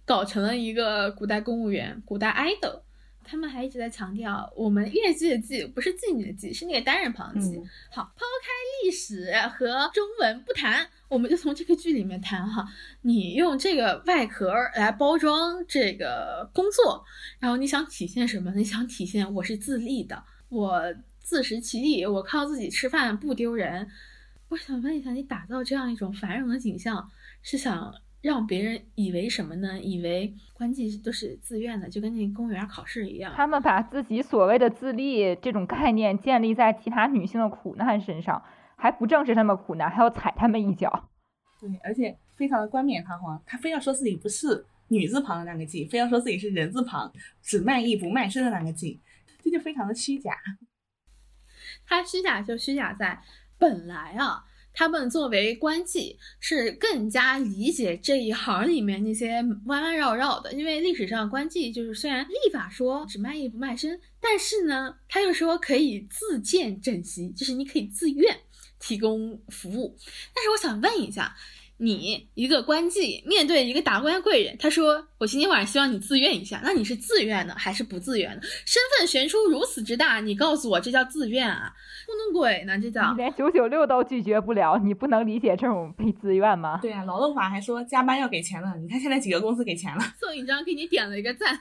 [0.05, 2.81] 搞成了一个古代公务员、古代 idol。
[3.27, 7.59] 他们还一直在强调，我们越剧的剧不是妓女的妓，是那个单人旁妓。
[7.91, 8.51] 好，抛开
[8.85, 12.69] 历史和中文不谈，我们就从这个剧里面谈哈。
[13.01, 17.03] 你用这个外壳来包装这个工作，
[17.39, 18.53] 然后你想体现什么？
[18.55, 20.95] 你想体现我是自立的，我。
[21.25, 23.89] 自食其力，我靠自己吃饭不丢人。
[24.51, 27.11] 我想问一下，你打造这样一种繁荣的景象，
[27.41, 29.81] 是想让别人以为什么呢？
[29.81, 33.33] 以为官妓都是自愿的，就跟那公务员考试一样。
[33.35, 38.41] 他们把自己所谓的自立这种概念建立在其他女性的苦难身上，
[38.77, 41.09] 还不正视他们苦难，还要踩他们一脚。
[41.59, 47.11] 对，而且非常的冠冕堂皇，他非要说自己不是女字旁的那个妓，非要说自己是人字旁，
[47.43, 48.99] 只卖艺不卖身的那个妓，
[49.43, 50.33] 这就非常的虚假。
[51.87, 53.23] 它虚假就虚假在，
[53.59, 68.37] 本来啊，他们作为官妓是更加理解这一行里面那些弯弯绕绕的，因为历史上官妓就是虽然立法说只卖艺不卖身，但是呢，他又说可以自荐枕席，就是你可以自愿
[68.79, 69.97] 提供服务。
[70.35, 71.37] 但是我想问一下。
[71.79, 78.43] 你一个官妓面对一个达官贵人，他说：“我今天晚上希望你自愿一下。”那你是自愿的还是不自愿的？
[78.65, 81.75] 身份悬殊如此之大，你告诉我这叫自愿啊？
[82.07, 82.79] 糊弄鬼呢？
[82.79, 86.79] 这叫你连九九六都拒绝不了，你不能理解这种被自愿吗？
[86.81, 88.75] 对啊，劳动法还说加班要给钱呢。
[88.81, 90.01] 你看现在几个公司给钱了？
[90.21, 91.59] 宋一章给你点了一个赞。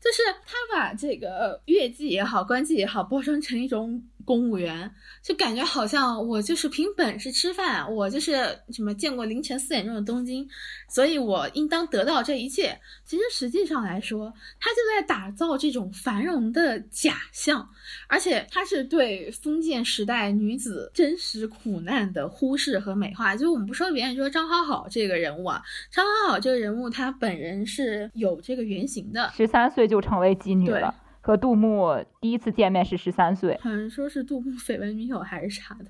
[0.00, 8.32] 就是他把这个月季也好，官妓也好，包装成一种公务员，就感觉好像我就是凭本事吃饭，我就是
[8.70, 10.46] 什么见过凌晨四点钟的东京，
[10.86, 12.78] 所以我应当得到这一切。
[13.06, 17.68] 其实实际上来说，他就在打造这种繁荣的假象，
[18.06, 23.34] 而且他是对封建时代女子真实苦难的忽视和美化。
[23.34, 25.60] 就我们不说别人，说张好好这个人物啊，
[25.90, 29.96] 张好好这个人物他本人是有这个原型的，十三岁就。
[29.96, 30.94] 就成为妓女了，
[31.26, 35.86] 和杜牧第一次见面是十三岁，好像说是杜牧绯闻女友还是啥的，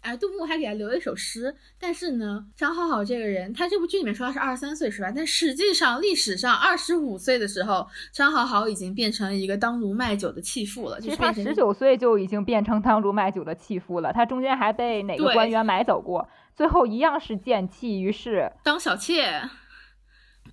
[0.00, 1.54] 哎，杜牧还给他留了一首诗。
[1.78, 5.12] 但是呢，张好好这个人，他这部剧里面说他是二十三岁是吧？
[5.14, 10.98] 但实际上历史上二十五岁的时候，张好好已经变成一个当炉卖酒的弃妇了。
[10.98, 19.50] 其实他十九岁就已经变成当炉卖酒的弃妇了，他中间还被哪个官员买走过，最后一样是贱弃于世当小妾。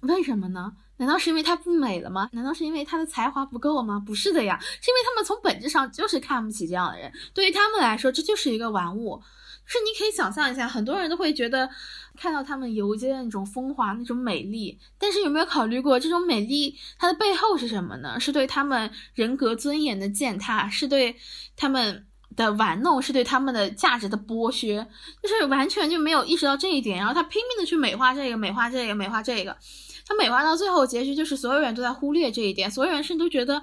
[0.02, 0.74] 为什么呢？
[1.00, 2.30] 难道是因为她不美了吗？
[2.34, 4.02] 难道是因为她的才华不够吗？
[4.06, 7.12] 不是的呀，是因为他们从本质上就是看不起这样的人。
[7.34, 9.22] 对于他们来说，这就是一个玩物。
[9.72, 11.70] 是你可以想象一下，很多人都会觉得
[12.18, 18.20] 看到他们游街的那种风华、那种美丽，但是有没有考虑过这种美丽它的背后是什么呢？
[18.20, 21.16] 是对他们人格尊严的践踏，是对
[21.56, 24.88] 他们的玩弄，是对他们的价值的剥削，
[25.22, 29.56] 就是完全就没有意识到这一点，然后他拼命的去美化这个、美化这个、美化这个。
[30.10, 33.62] 他美化到最后结局，就是所有人都在忽略这一点，所有人甚至都觉得，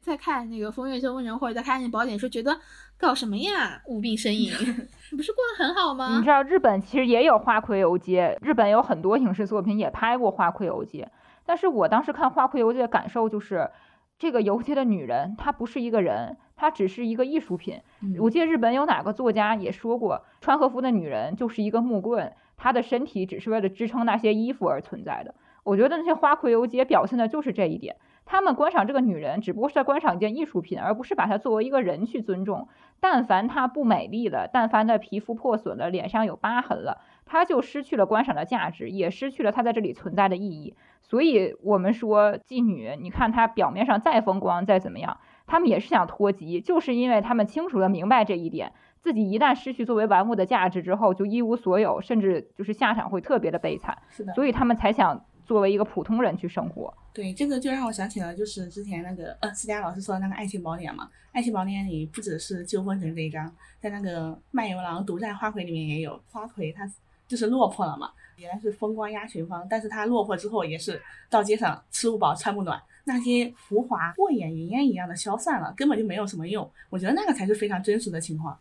[0.00, 2.56] 在看那个《风月救温人》或者在看那《宝典》时，觉得
[2.96, 4.52] 搞什么呀，无病呻吟，
[5.10, 6.16] 你不是过得很好吗？
[6.16, 11.10] 你知道日本其实也有花魁游街，日本有很多影视作品也拍过花魁游街，
[11.44, 13.68] 但是我当时看花魁游街的感受就是，
[14.16, 17.80] 这个游街的女人她不是一个人，她只是一个艺术品。
[18.02, 25.34] 嗯我记得日本有哪个作家也说过，穿和服的女人就是一个木棍，她的身体只是为了支撑那些衣服而存在的。
[25.68, 27.96] 我觉得那些花魁游街表现的就是这一点。
[28.24, 32.68] 他们观赏这个女人，只不过是在观赏一件艺术品，而不是把她作为一个人去尊重。
[33.00, 40.74] 但凡她不美丽了，但凡她皮肤破损了，脸上有疤痕了，她就失去了观赏的价值，也失去了她在这里存在的意义。
[41.02, 56.92] 所以，我们说妓女，你看她表面上再风光，再怎么样，她们也是想脱籍，就是因为她们清楚的明白这一点，自己一旦失去作为玩物的价值之后，就一无所有，甚至就是下场会特别的悲惨，是的，所以她们才想作为一个普通人去生活。
[57.14, 66.88] 对，这个就让我想起了，就是之前那个呃，思佳老师说的那个《爱情宝典》嘛，《爱情宝典》里不只是旧风尘这一章，在那个卖油郎独占花魁里面也有花魁，他
[67.26, 76.70] 就是落魄了嘛，原来是风光压群芳，但是他落魄之后也是到街上吃不饱穿不暖，那些浮华过眼云烟一样的消散了，根本就没有什么用。
[76.90, 78.56] 我觉得那个才是非常真实的情况。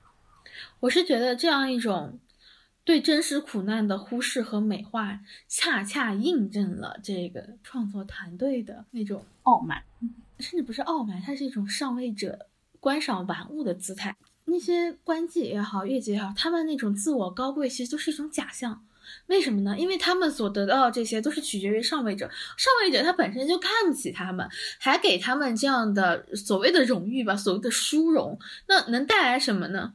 [0.80, 2.18] 我是觉得这样一种
[2.88, 5.20] 对真实苦难的忽视和美化，
[5.50, 9.84] 恰恰印证了这个创作团队的那种傲慢，
[10.40, 12.48] 甚至不是傲慢，它是一种上位者
[12.80, 14.16] 观赏玩物的姿态。
[14.46, 18.82] 那些官妓也好，乐妓也好，他们那种自我高贵，其实都是一种假象。
[19.26, 19.78] 为什么呢？
[19.78, 24.48] 因为他们所得到的这些都是取决于上位者，上位者他本身就看不起他们，
[24.80, 29.94] 还给他们这样的所谓的荣誉吧，所谓的殊荣，那能带来什么呢？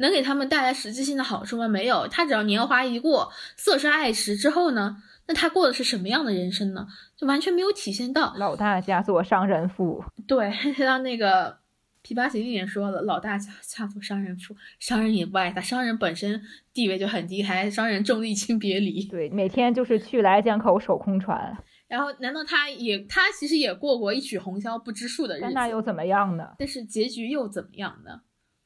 [0.00, 1.68] 能给他们带来实质性的好处吗？
[1.68, 2.08] 没有。
[2.08, 4.96] 他只要年华一过，色衰爱弛之后呢，
[5.28, 6.86] 那他过的是什么样的人生呢？
[7.16, 8.34] 就完全没有体现到。
[8.36, 11.50] 老大嫁作商人妇，对， 像那个
[12.02, 16.40] 《琵琶行》里面说了，老大嫁嫁作商人妇，商人也不爱他，商人本身
[16.72, 19.04] 地位就很低，还商人重利轻别离。
[19.04, 21.54] 对，每天就是去来江口守空船，
[21.86, 25.44] 然后，难道他也他其实也过过一曲红绡不知数的日子？
[25.44, 26.54] 但那又怎么样呢？
[26.58, 28.22] 但是结局又怎么样呢？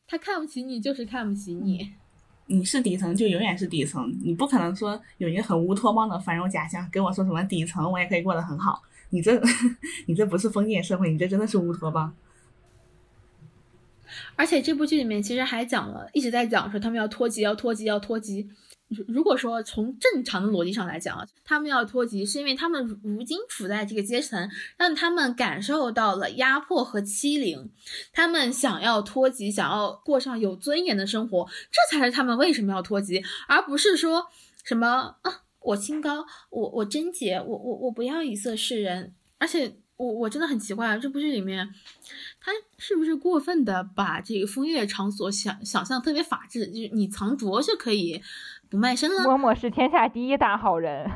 [0.07, 1.93] 他看不起你，就是看不起你。
[2.47, 8.83] 你是底层就永远是底层，你不可能说有一个很乌托邦的繁荣假象，跟我说什么底层我也可以过得很好。
[9.11, 9.41] 你这
[10.07, 12.15] 你这不是封建社会，你这真的是乌托邦。
[14.37, 18.51] 而且这部剧里面其实还讲了，一直在讲说他们要脱籍，要脱籍，要脱籍。
[19.09, 27.71] 如果说从正常的逻辑上来讲啊，他们要脱籍，是因为他们如今处在这个阶层，让他们感受到了压迫和欺凌，
[28.13, 34.27] 他们想要脱籍，想要过上有尊严的生活，这才是他们为什么要脱籍，而不是说
[34.65, 39.77] 什么啊，我清高，我我贞洁，我我我不要以色示人，而且。
[39.97, 41.73] 我我真的很奇怪，这部剧里面，
[42.41, 48.21] 他是不是过分的把这个风月场所想想象特别法治，就是你藏拙就可以
[48.75, 49.23] 不卖身了？
[49.23, 51.09] 嬷嬷是天下第一大好人，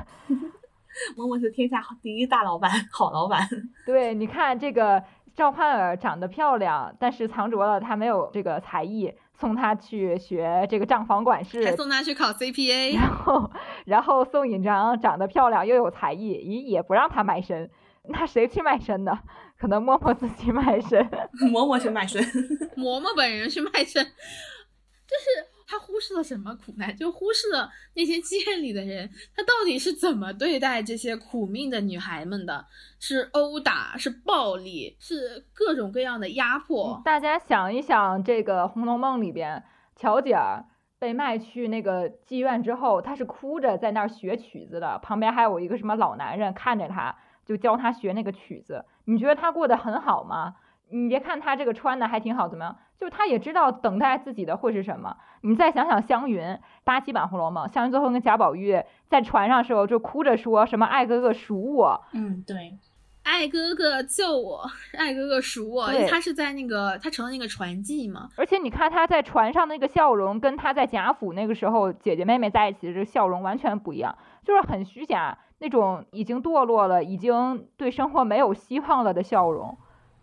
[1.18, 3.48] 嬷嬷是天下第一大老板，好老板。
[3.84, 5.02] 对，你看这个
[5.34, 13.50] 赵盼儿长得漂亮，但是藏拙了她没有这个才艺，送她去学这个账房管事，还送她去考 CPA， 然后
[13.86, 17.68] 然后宋引章长得漂亮又有才艺，咦也不让她卖身。
[18.10, 19.18] 那谁去卖身呢？
[19.58, 21.04] 可能嬷嬷自己卖身，
[21.50, 22.22] 嬷嬷去卖身，
[22.76, 26.96] 嬷嬷本人去卖身，就是他忽视了什么苦难？
[26.96, 32.64] 就忽视了那些妓院里的人，他到底是怎么对待这些苦命的女孩们的？
[32.98, 37.00] 是殴打，是暴力，是各种各样的压迫。
[37.04, 39.62] 大家想一想，这个《红楼梦》里边，
[39.94, 40.64] 乔姐儿
[40.98, 47.14] 被卖去那个妓院之后，她是哭着在那儿学曲子的，旁边还有一个什么老男人看着她。
[47.44, 50.56] 就教他学那个曲子，你觉得她过得很好吗？
[50.90, 52.76] 你别看她这个穿的还挺好，怎么样？
[53.00, 55.16] 就他也知道等待自己的会是什么。
[55.42, 62.02] 你再想想湘云八七版《红楼梦》，湘云最后跟贾宝玉在船上的时候就哭着说什么“爱哥哥赎我”。
[62.12, 62.76] 嗯，对，
[63.22, 65.88] 爱哥哥救我，爱哥哥赎我。
[66.08, 68.28] 他是在那个他成了那个船妓嘛。
[68.36, 75.38] 而且你看他在船上那个笑容，跟他在贾府那个时候姐姐妹妹在一起的这个笑容完全不一样，就是很虚假。
[75.60, 79.76] 那种已经堕落了、已经对生活没有希望了的笑容，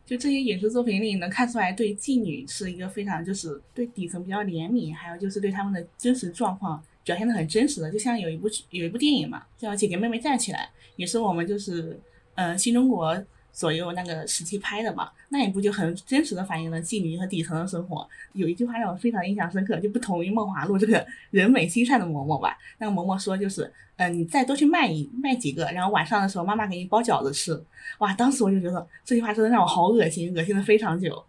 [0.06, 7.92] 就这些影视作品里能看出来，对妓女是一个非常就是对底层比较怜悯，还有就是对他们的真实状况表现的很真实的。
[7.92, 10.60] 就像有一部有一部电影嘛，叫《姐姐妹妹站起来》，
[10.96, 12.00] 也是我们就是
[12.36, 13.16] 嗯新中国
[13.56, 18.06] 左右那个时期拍的嘛，那一部就很真实的反映了妓女和底层的生活。
[18.34, 27.64] 有一句话让我非常印象深刻，就不同于梦华录这个人美心善的嬷嬷吧，那个嬷嬷说就是，嗯、你再多去卖一卖几个，然后晚上的时候妈妈给你包饺子吃。
[28.00, 31.24] 哇，当时我就觉得这句话真的让我好恶心，恶心的非常久。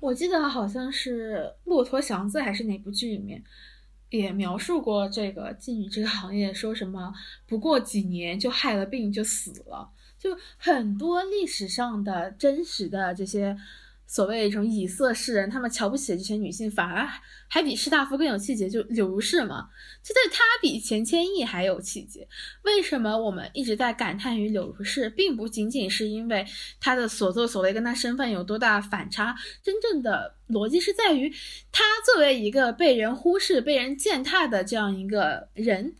[0.00, 3.42] 我记得好像是《骆驼祥子》还是哪部剧里面。
[4.10, 7.10] 也描述过这个妓女这个行业，说什么
[7.48, 9.88] 不过几年就害了病就死了，
[10.22, 13.56] 就很多历史上的真实的这些
[14.06, 17.08] 所谓这种以色示人，他们瞧不起这些女性，反而
[17.48, 19.70] 还比士大夫更有气节，就柳如是嘛，
[20.02, 22.28] 就在她比钱谦益还有气节。
[22.62, 26.46] 为什么我们一直在感叹于柳如是，并不仅仅是因为
[26.78, 31.28] 她的所作所为跟她身份有多大反差，真正的逻辑是在于，
[31.72, 35.96] 她作为一个被人忽视、被人践踏的这样一个人，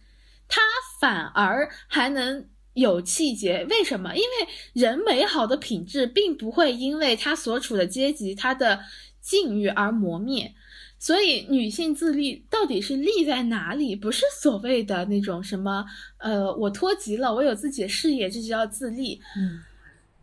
[0.47, 0.61] 她
[1.01, 2.47] 反而还能。
[2.75, 4.15] 有气节，为什么？
[4.15, 8.81] 因为人美好的品质并不会因为他所处的阶级、他的
[9.21, 10.55] 境遇而磨灭。
[10.99, 13.97] 所以，女性自立到底是立在哪里？
[13.97, 15.85] 不是所谓的那种什么，
[16.19, 19.21] 呃，我脱籍了，我有自己的事业，这就叫自立。
[19.37, 19.61] 嗯，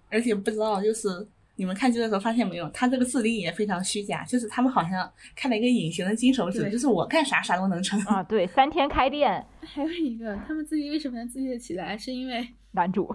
[0.10, 1.28] 而且不知道就是。
[1.60, 8.24] 你们看剧的时候发现没有，他这个自立也非常虚假，就是他们好像开了一个隐形的金手指，就是我干啥啥都能成啊。
[8.24, 9.46] 对，三天开店。
[9.62, 11.98] 还有一个，他们自己为什么能自立起来？
[11.98, 13.14] 是因为男主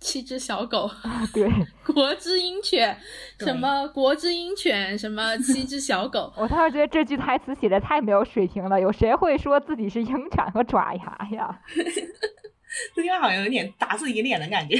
[0.00, 0.90] 七只小狗。
[1.34, 1.46] 对，
[1.92, 2.96] 国之鹰犬，
[3.38, 6.32] 什么国之鹰犬，什么七只小狗。
[6.38, 11.60] 我当时觉得这句台词写的太没有水平了，有谁会说自己是鹰犬和爪牙呀？
[12.96, 14.76] 这句话好像有点打自己脸的感觉。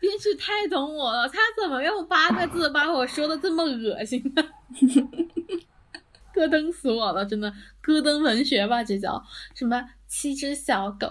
[0.00, 4.42] 编剧太懂我了，他怎么用八个字把我说的这么恶心呢？
[6.32, 9.22] 咯噔死我了，真的咯噔文学吧，这叫
[9.54, 9.84] 什么？
[10.06, 11.06] 七只小狗，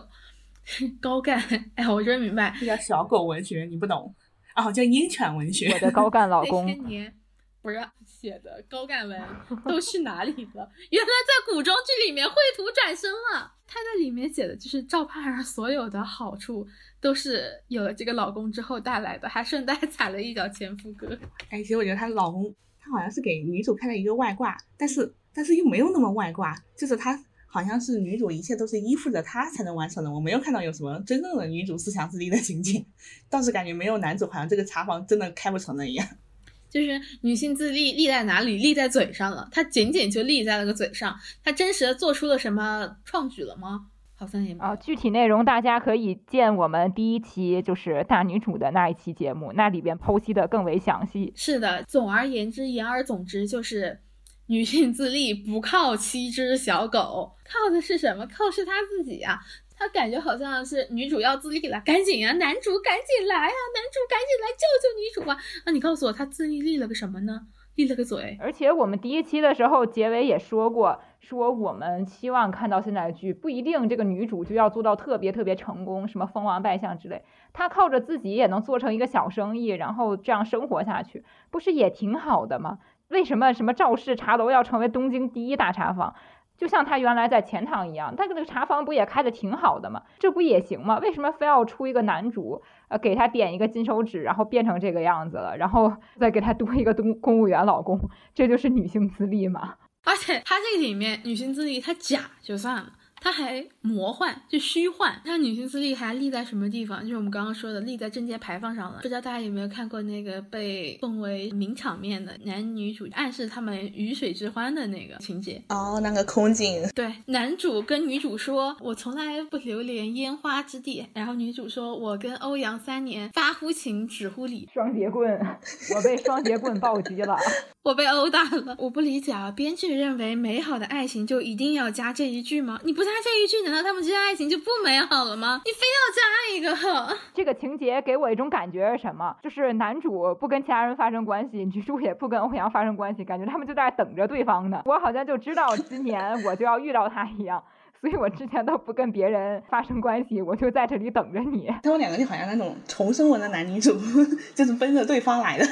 [1.00, 1.40] 高干。
[1.76, 4.14] 哎，我终于明白， 这叫小狗文学，你不懂
[4.56, 5.72] 哦，叫鹰犬文学。
[5.72, 6.66] 我的高干老公，
[7.62, 9.22] 不是写的高干文
[9.66, 10.70] 都去哪里了？
[10.90, 13.54] 原来在古装剧里面绘图转身了。
[13.68, 16.66] 他在里面写的就是赵盼儿所有的好处。
[17.02, 21.18] 都是有了这个老公之后带来的，还顺带 踩了一脚前夫哥。
[21.50, 30.12] 哎，其实我觉得她老公，他好像是给女主开了一个外挂，但是但是又没有那么外挂，就是他好像是女主一切都是依附着他才能完成的。
[30.12, 32.86] 我没有看到有什么真正的女主思想自立的情景，
[33.30, 36.08] 倒是感觉没有男主好像这个茶房真的开不成了一样。
[36.70, 38.58] 就是女性自立立在哪里？
[38.58, 43.88] 立在嘴上了，她仅仅就立在了个嘴上，她真实的做出了什么创举了吗？
[44.20, 51.32] 好像也啊，具体内容大家可以见我们第一期就是大女主的那一期节目，那里边剖析的更为详细。
[51.38, 54.02] 是的，总而言之，言而总之就是
[54.48, 58.28] 女性自立不靠七只小狗，靠的是什么？
[58.28, 59.40] 靠是她自己啊。
[59.78, 65.38] 她感觉好像是女主要自立了，赶紧啊，男主赶紧来啊，男主赶紧来救救女主啊！
[65.66, 67.48] 那你告诉我，她自立立了个什么呢？
[67.76, 82.80] 立了个嘴，而且我们第一期的时候结尾也说过，说我们期望看到现在的剧不一定这个女主就要做到特别特别成功，什么封王拜相之类，她靠着自己也能做成一个小生意，然后这样生活下去，不是也挺好的吗？
[83.10, 86.16] 为什么什么赵氏茶楼要成为东京第一大茶坊？
[86.58, 90.04] 就像他原来在钱塘一样，他那个茶坊不也开的挺好的吗？
[90.20, 91.00] 这不也行吗？
[91.00, 92.62] 为什么非要出一个男主？
[92.90, 99.76] 呃，给他点一个金手指，然后变成这个样子了，然后再给他多一个公公务员老公，这就是女性自立嘛？
[100.10, 102.93] 而且他这个里面女性自立，他假就算了。
[103.22, 105.22] 它还魔幻，就虚幻。
[105.26, 107.02] 它女性自立还立在什么地方？
[107.02, 109.00] 就是我们刚刚说的，立在正街牌坊上了。
[109.02, 115.62] 不知道大家有没有看过那个被奉为名场面的男女主暗示他们鱼水之欢的那个情节？
[115.70, 116.82] 哦，那个空镜。
[116.96, 125.30] 对，男主跟女主说：“我从来不流连烟花之地。”然后女主说：“我跟欧阳三年发乎情，止乎礼。”双节棍，
[125.96, 127.36] 我被双节棍暴击了，
[127.84, 128.76] 我被殴打了。
[128.78, 132.80] 我不理解啊，编剧认为美好的爱情就一定要加这一句吗？
[132.84, 135.62] 你不加这一句，难道他们之间爱情就不美好了吗？
[135.66, 136.22] 你非要加
[136.55, 137.18] 一个？
[137.34, 139.36] 这个情节给我一种感觉是什么？
[139.41, 144.82] 就是男主不跟其他人发生关系，女主也不跟欧阳发生关系，感觉他们就在等着对方呢。
[144.86, 147.64] 我好像就知道今年我就要遇到他一样，
[148.01, 151.68] 所以我之前都不跟别人发生关系，我就在这里等着你。
[151.84, 153.91] 他们两个就好像那种重生文的男女主，
[154.55, 155.66] 就是奔着对方来的。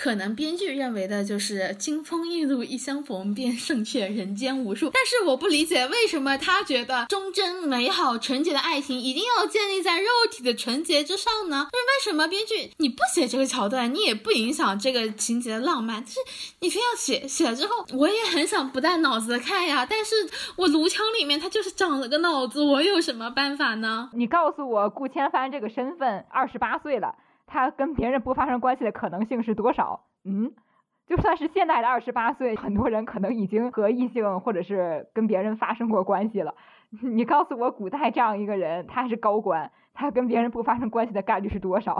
[0.00, 4.88] 可能编剧认为的就是金风玉露一相逢，便胜却人间无数。
[4.94, 11.68] 但是我不理解，为什么他觉得忠贞、美好、纯洁的爱情一定要建立在肉体的纯洁之上呢？
[11.70, 16.18] 就是为什么编剧你不写这个桥段，你也不影响这个情节的浪漫，但是
[16.60, 19.84] 你非要写，写了之后，我也很想不带脑子的看呀。
[19.84, 20.14] 但是
[20.56, 24.08] 我颅腔里面它就是长了个脑子，我有什么办法呢？
[24.14, 27.14] 你告诉我，顾千帆这个身份二十八岁了。
[27.52, 30.04] 他跟别人不发生关系的可能性是多少？
[30.24, 30.52] 嗯，
[31.08, 36.54] 就算是现代的二十八岁，很多人可能已经和异性或者是跟别人发生过关系了。
[37.02, 41.94] 你告诉我，古代这样一个人，他是高官，他跟别人不发生关系的概率是多少？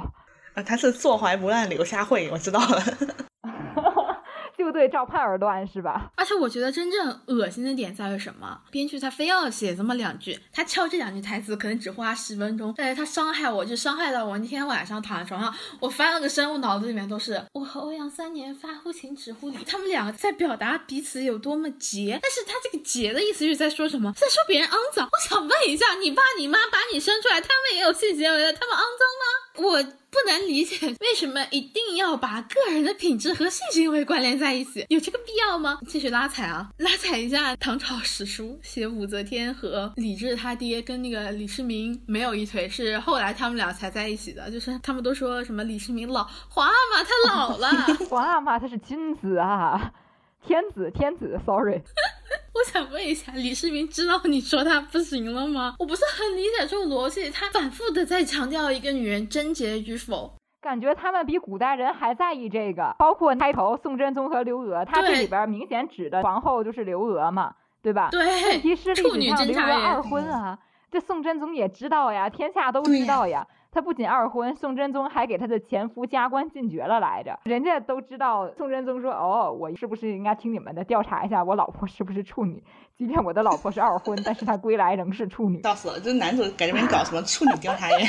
[0.55, 2.81] 啊，他是坐怀不乱，柳下惠，我知道了。
[4.61, 6.11] 就对赵盼儿断是吧？
[6.15, 8.61] 而且我觉得真正恶心的点在于什么？
[8.71, 24.13] 编剧他非要写这么两句，他敲这两句台词可能只花十分钟，但是他伤害我就伤害到我那天晚上躺在床上，我翻了个身，我脑子里面都是我和欧阳三年发乎情止乎礼，他们两个在表达彼此有多么洁，但是他这个洁的意思是在说什么？
[24.17, 25.09] 在说别人肮脏。
[25.11, 29.50] 我想问一下，你爸你妈把你生出来，他们也有性行为的，他们肮脏吗？
[29.57, 29.85] 我。
[30.11, 35.79] 不能理解为什么一定要把个人的品质和性行为关联在一起，有这个必要吗？
[35.87, 44.51] 继续拉踩啊，拉踩一下唐朝史书，写武则天和李治他爹跟那个李世民没有一腿，是后来他们俩才在一起的。
[44.51, 47.69] 就是他们都说什么李世民老，皇阿玛他老了，
[48.11, 49.93] 皇阿玛他是君子啊，
[50.45, 51.81] 天子天子，sorry。
[52.55, 55.75] 我想问一下，李世民知道你说他不行了吗？
[55.79, 62.95] 我不是很理解这种逻辑，他反复的在强调一个女人贞洁与否，感觉他们比古代人还在意这个。
[62.99, 68.09] 包括开头宋真宗和刘娥，他这里边明显指的皇后就是刘娥嘛，对吧？
[68.11, 70.59] 对，问题是历史上刘娥二婚啊，
[70.91, 73.47] 这宋真宗也知道呀，天下都知道呀。
[73.73, 77.39] 他不仅二婚，宋真宗还给他的前夫加官进爵了来着。
[77.45, 82.63] 人家都知道，宋真宗说：“哦，我是不是应该听你们的调查一下我老婆是不是处女？
[82.99, 88.01] 即便我的老婆是二婚，但是她归来仍是处女。”笑死了，这男主在这边搞什么处女调查员？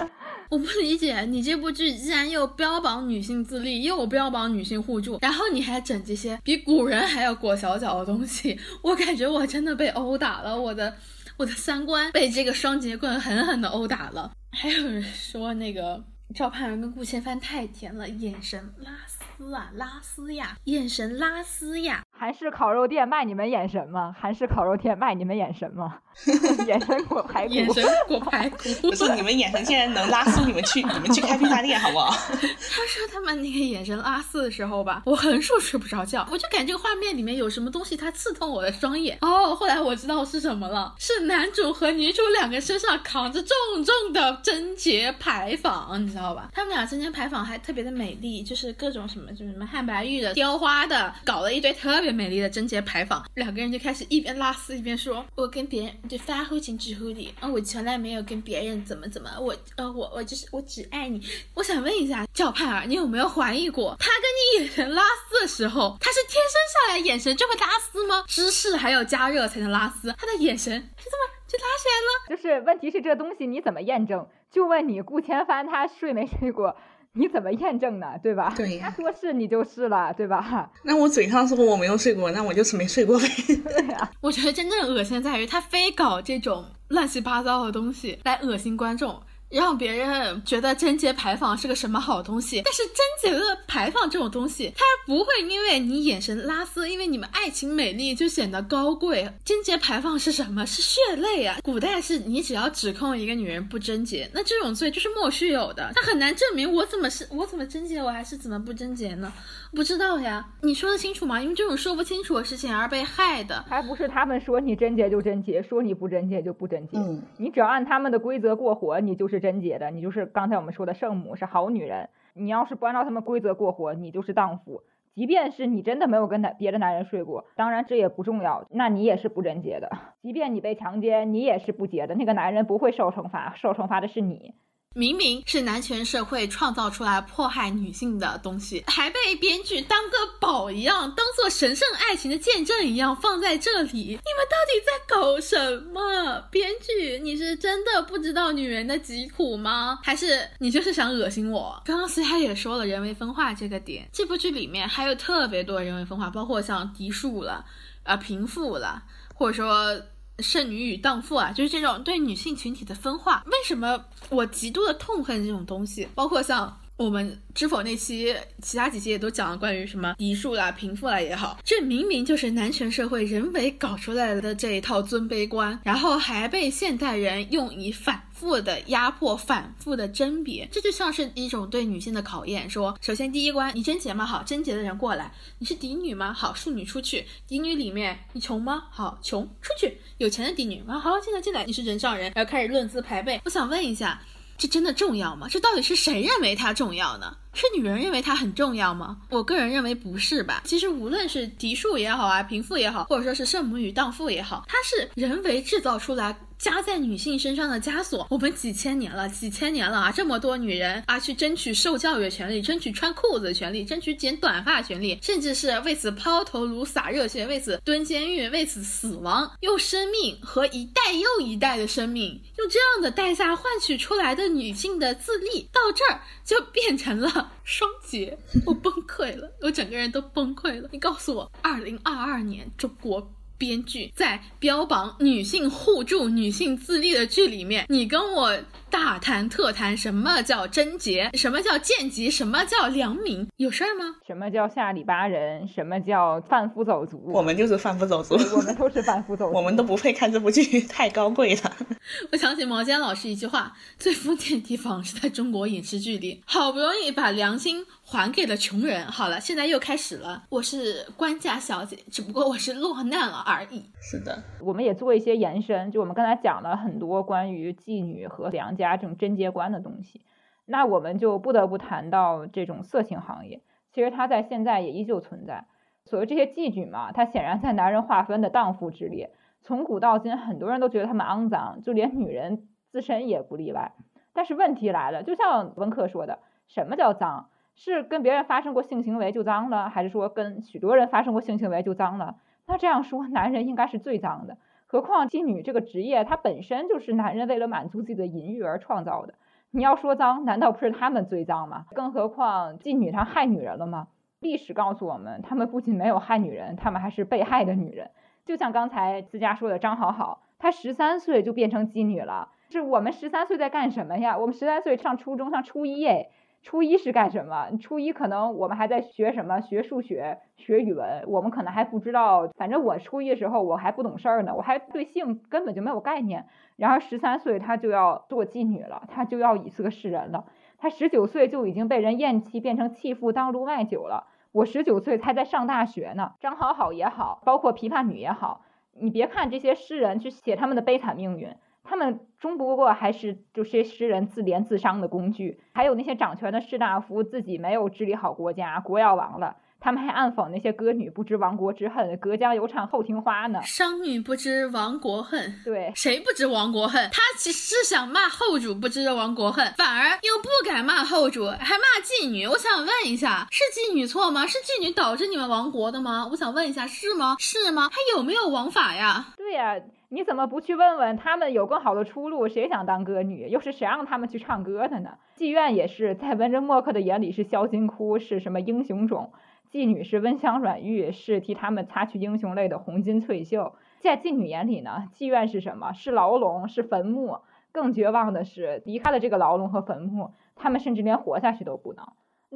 [0.50, 10.92] 我不理解，你这部剧既然又标榜女性自立，又标榜女性互助，然后你还整这些比古人还要裹小脚的东西，我感觉我真的被殴打了，我的
[11.40, 14.30] 我的三观被这个双节棍狠狠的殴打了。
[14.52, 22.02] 还有人说那个赵盼儿跟顾千帆太甜了，眼神拉丝啊拉丝呀，眼神拉丝呀。
[22.20, 24.14] 韩式烤肉店卖你们眼神吗？
[24.20, 25.96] 韩式烤肉店卖你们眼神吗？
[26.68, 28.58] 眼神裹排骨，眼神裹排骨。
[28.90, 32.10] 不是你们眼神现在能拉 丝，你们去你们去开披萨店好不好？
[32.10, 32.46] 他
[32.86, 39.16] 说他们那个眼神拉丝的时候吧，我横竖睡不着觉，我就感觉这个画面里面有什么东西它刺痛我的双眼。
[39.22, 46.50] 哦，后来我知道是什么了，是男主和女主两个身上扛着重重的贞洁牌坊，你知道吧？
[46.52, 52.09] 他们俩贞洁牌坊还特别的美丽，就是各种什么，就是什么汉白玉的、雕花的，搞了一堆特别。
[52.12, 61.20] 美丽的贞洁牌坊，两个人就开始一边拉丝一边说：“我跟别人就发乎情止乎礼啊，我从来没有跟别人怎么怎么，我呃我我就是我只爱你。”
[61.54, 68.24] 我想问一下赵盼儿，你有没有怀疑过，他跟你眼神拉丝的时候，他是天生下来眼神就会拉丝吗？
[68.26, 72.36] 芝士还要加热才能拉丝，他的眼神是这么就拉起来了？
[72.36, 74.26] 就是问题是这东西你怎么验证？
[74.50, 76.76] 就问你顾千帆他睡没睡过？
[77.14, 78.06] 你怎么验证呢？
[78.22, 78.52] 对吧？
[78.56, 80.70] 对，他说是你就是了，对吧？
[80.84, 83.26] 那我嘴上说我没有睡过，那我就是没睡过呗。
[83.46, 89.20] 对呀，我觉得真正恶心在于他非搞这种乱七八糟的东西来恶心观众。
[89.50, 99.28] 让别人觉得贞洁牌坊是个什么好东西， 但是贞洁的牌坊这种东西，它不会因为你眼神拉丝，因为你们爱情美丽就显得高贵。
[99.44, 100.64] 贞洁牌坊是什么？
[100.64, 101.58] 是血泪啊！
[101.62, 109.32] 古代是你只要指控一个女人不贞洁，那这种罪就是莫须有的，他很难证明我怎么是我怎么贞洁，我还是怎么不贞洁呢？
[109.72, 111.40] 不知道呀，你说得清楚吗？
[111.40, 116.98] 因为这种说不清楚的事情而被害的，还不是他们说你贞洁就贞洁，说你不贞洁就不贞洁。
[116.98, 122.08] 嗯，你只要按他们的规则过活，你就是贞洁的，你就是刚才我们说的圣母，是好女人。
[122.34, 124.82] 你要是不按照他们规则过活，你就是荡妇。
[125.14, 129.90] 即便是你真的没有跟男别的男人睡过，当然这也不重要，那你也是不贞洁的。
[130.20, 132.14] 即便你被强奸，你也是不洁的。
[132.16, 134.54] 那个男人不会受惩罚，受惩罚的是你。
[134.96, 143.92] 明明是男权社会创造出来迫害女性的东西，还被编剧当个宝一样，当做神圣爱情的见证一样放在这里。
[143.92, 144.18] 你们
[144.50, 146.40] 到底在搞什么？
[146.50, 150.00] 编剧，你是真的不知道女人的疾苦吗？
[150.02, 151.80] 还是你就是想恶心我？
[151.84, 157.64] 刚刚 C 他也说了人为分化这个点，这部剧里面还有特别多人为分化，包括像嫡庶了，
[158.02, 159.04] 啊贫富了，
[159.36, 160.02] 或者说。
[160.42, 163.42] 剩女与荡妇啊，就是这种对女性群体的分化。
[163.46, 166.08] 为什么我极度的痛恨这种东西？
[166.14, 178.22] 包括像我们知否那期，其他几期也都讲了关于什么嫡庶啦、贫富啦也好，这明明就是男权社会人为搞出来的这一套尊卑观，然后还被现代人用以反。
[178.40, 182.68] 复的压迫，反复的甄别，这就像是一种对女性的考验。
[182.70, 184.24] 说，首先第一关，你贞洁吗？
[184.24, 185.30] 好，贞洁的人过来。
[185.58, 186.32] 你是嫡女吗？
[186.32, 187.26] 好，庶女出去。
[187.46, 188.84] 嫡女里面，你穷吗？
[188.90, 189.98] 好，穷出去。
[190.16, 191.64] 有钱的嫡女啊，好，进来进来。
[191.64, 193.38] 你是人上人，然后开始论资排辈。
[193.44, 194.22] 我想问一下。
[194.56, 195.48] 这真的重要吗？
[195.48, 197.34] 这到底是谁认为它重要呢？
[197.52, 199.18] 是女人认为它很重要吗？
[199.30, 200.62] 我个人认为不是吧。
[200.64, 208.26] 其实无论是嫡庶也好啊，贫富也好，或者说是圣母与荡妇也好，它是人为制造出来加在女性身上的枷锁。
[208.30, 226.20] 我们几千年了，几千年了啊，这么多女人啊，去争取受教育的权利，争取穿裤子的权利，争取剪短发权利，甚至是为此抛头颅洒热血，为此蹲监狱，为此死亡，用生命和一代又一代的生命，用这样的代价换取出来的女性的自立，到这儿
[226.50, 228.36] 就变成了双节，
[228.66, 230.88] 我崩溃了，我整个人都崩溃了。
[230.90, 233.30] 你告诉我，二零二二年中国。
[233.56, 238.58] 编剧在标榜女性互助、女性自立的剧里面，你跟我。
[238.90, 244.16] 大谈特谈什么叫贞洁，什么叫贱籍，什么叫良民，有事儿吗？
[244.26, 247.30] 什么叫下里巴人，什么叫贩夫走卒？
[247.32, 251.72] 我们就是贩夫走卒，我们都是贩夫走卒， 我们都不配看这部剧，太高贵了。
[252.32, 259.06] 我想起毛尖老师一句话：最封建的地方是在中国影视剧里，好不容易把良心还给了穷人。
[259.06, 260.42] 好了，现在又开始了。
[260.48, 263.84] 我是官家小姐，只不过我是落难了而已。
[264.00, 268.74] 是的，我们也做一些延伸，就我们刚才讲了很多关于妓女和良。
[268.79, 270.24] 家加这种贞洁观的东西，
[270.66, 273.62] 那我们就不得不谈到这种色情行业。
[273.92, 275.66] 其实它在现在也依旧存在。
[276.04, 279.30] 所谓这些妓女嘛，它显然在男人划分的荡妇之列。
[279.60, 283.92] 从古到今，很多人都觉得他们肮脏，就连女人自身也不例外。
[284.32, 287.50] 但是问题来了，就像文科说的，什么叫脏？
[287.74, 292.36] 是跟别人发生过性行为就脏了，还是说跟许多人发生过性行为就脏了？
[292.66, 294.56] 那这样说，男人应该是最脏的。
[294.90, 299.34] 何况妓女这个职业，它本身就是男人为了满足自己的淫欲而创造的。
[299.70, 301.86] 你要说脏，难道不是他们最脏吗？
[301.94, 304.08] 更何况妓女她害女人了吗？
[304.40, 308.10] 历史告诉我们，他们不仅没有害女人，他们还是被害的女人。
[308.44, 312.48] 就像刚才自家说的张好好，她十三岁就变成妓女了。
[312.70, 314.36] 是我们十三岁在干什么呀？
[314.36, 316.30] 我们十三岁上初中，上初一诶。
[316.62, 317.70] 初一是干什么？
[317.80, 319.60] 初一可能我们还在学什么？
[319.60, 322.48] 学数学、学语文，我们可能还不知道。
[322.48, 326.46] 反正我初一的时候我还不懂事儿呢，我还对性根本就没有概念。
[326.76, 330.44] 然而十三岁她就要做妓女了，她就要以色示人了。
[330.76, 334.26] 她十九岁就已经被人厌弃，变成弃妇当路卖酒了。
[334.52, 336.32] 我十九岁才在上大学呢。
[336.40, 338.60] 张好好也好，包括琵琶女也好，
[338.98, 341.56] 你别看这些诗人去写他们的悲惨命运。
[341.82, 349.56] 他们终不过还是就些诗人自怜自伤的工具，还有那些掌权的士大夫自己没有治理好国家，国要亡了。
[349.82, 353.62] 他们还暗讽那些歌女不知亡国之恨，隔江犹唱后庭花呢。
[353.62, 357.08] 商女不知亡国恨，对，谁不知亡国恨？
[357.10, 362.46] 他其实是想骂后主不知亡国恨，反而又不敢骂后主，还骂妓女。
[362.46, 364.46] 我想问一下，是妓女错吗？
[364.46, 366.28] 是妓女导致你们亡国的吗？
[366.30, 367.36] 我想问一下，是吗？
[367.38, 367.88] 是吗？
[367.90, 369.28] 还有没有王法呀？
[369.38, 369.80] 对呀，
[370.12, 372.48] 你怎么不去问问他们有更好的出路？
[372.48, 373.48] 谁想当歌女？
[373.48, 375.18] 又是谁让他们去唱歌的呢？
[375.36, 379.30] 妓院也是在文人墨客的眼里是销金窟，是什么英雄冢？
[379.70, 383.76] 妓女是温香软玉，是替他们擦去英雄泪的红巾翠袖。
[384.00, 385.92] 在妓女眼里呢，妓院是什么？
[385.92, 387.38] 是牢笼，是坟墓。
[387.70, 392.04] 更绝望的是，离开了这个牢笼和坟墓，他们甚至连活下去都不能。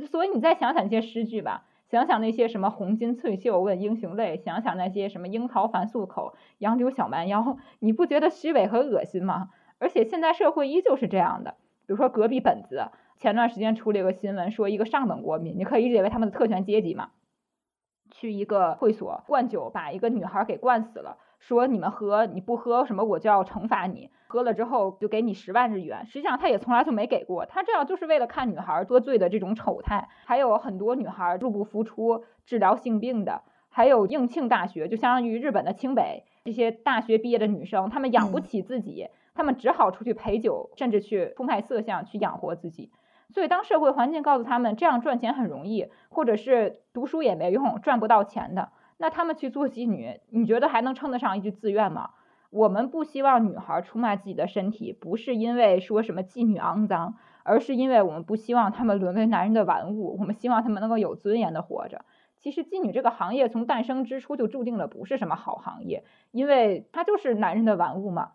[0.09, 9.51] 所以你再想想那些诗句吧，想想那些什么红巾翠袖问英雄泪，想想那些什么樱桃反素口，杨柳小蛮腰，你不觉得虚伪和恶心吗？
[9.79, 11.53] 而且现在社会依旧是这样的，
[11.87, 12.91] 比如说隔壁本子。
[13.17, 17.11] 前段时间出了一个新闻，说一个上等国民，你可以理解为他们的特权阶级嘛，
[18.11, 26.07] 去一个会所灌酒，把一个女孩给灌死了，说你们喝，你不喝什么我就要惩罚你，喝了之后就给你十万日元。
[26.07, 30.09] 实际上他也从来就没给过，他这样就是为了看女孩多醉的这种丑态。
[30.25, 42.91] 还有很多女孩入不敷出治疗性病的，还有应庆大学，就相当于日本的清北这些大学毕业的女生，她们养不起自己，她们只好出去陪酒，甚至去出卖色相去养活自己。
[43.29, 52.11] 所以，当社会环境告诉他们这样赚钱很容易，或者是读书也没用，赚不到钱的，那他们去做妓女，你觉得还能称得上一句自愿吗？
[52.51, 62.05] 我们不希望女孩出卖自己的身体，不是因为说什么妓女肮脏，而是因为我们不希望她们沦为男人的玩物，我们希望她们能够有尊严的活着。
[62.39, 68.33] 其实，妓女这个行业从诞生之初就注定了不是什么好行业，因为它就是男人的玩物嘛。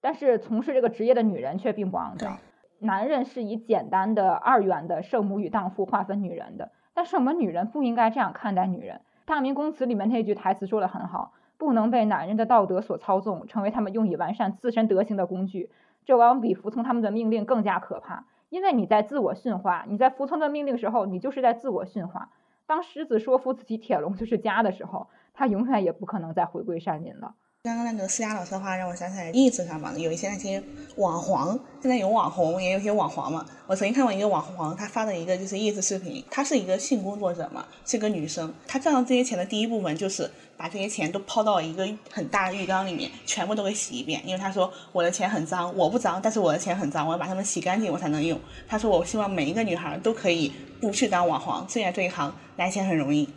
[0.00, 2.38] 但是，从事这个职业的女人却并不肮脏。
[2.78, 8.96] 男人是以简单的二元的圣母与荡妇划分女人的，但是我们女人不应该这样看待女人。
[9.28, 15.68] 《大明宫词》里面那句台词说的很好，不能被男人的道德所操纵，成为他们用以完善自身德行的工具。
[16.06, 22.30] 这往往比服从他们的命令更加可怕，因为你在自我驯化，你在服从的命令时候，你就是在自我驯化。
[22.64, 27.34] 当狮子说服自己铁笼就是家的时候，它永远也不可能再回归山林了。
[27.64, 30.62] 刚刚那个思佳老师的话让我想起来，意思上嘛，有一些那些
[30.94, 33.44] 网黄，现在有网红，也有一些网黄嘛。
[33.66, 48.40] 我曾经看过一个网黄，他发的一个就是意思视频，他是一个性工作者嘛，是个女生，她赚到这些钱的第一部分就是把这些钱都抛到一个很大的浴缸里面，全部都给洗一遍，因为他说我的钱很脏，我不脏，但是我的钱很脏，我要把它们洗干净我才能用。
[48.68, 53.28] 他说我希望每一个女孩都可以不去当网黄，虽然这一行来钱很容易。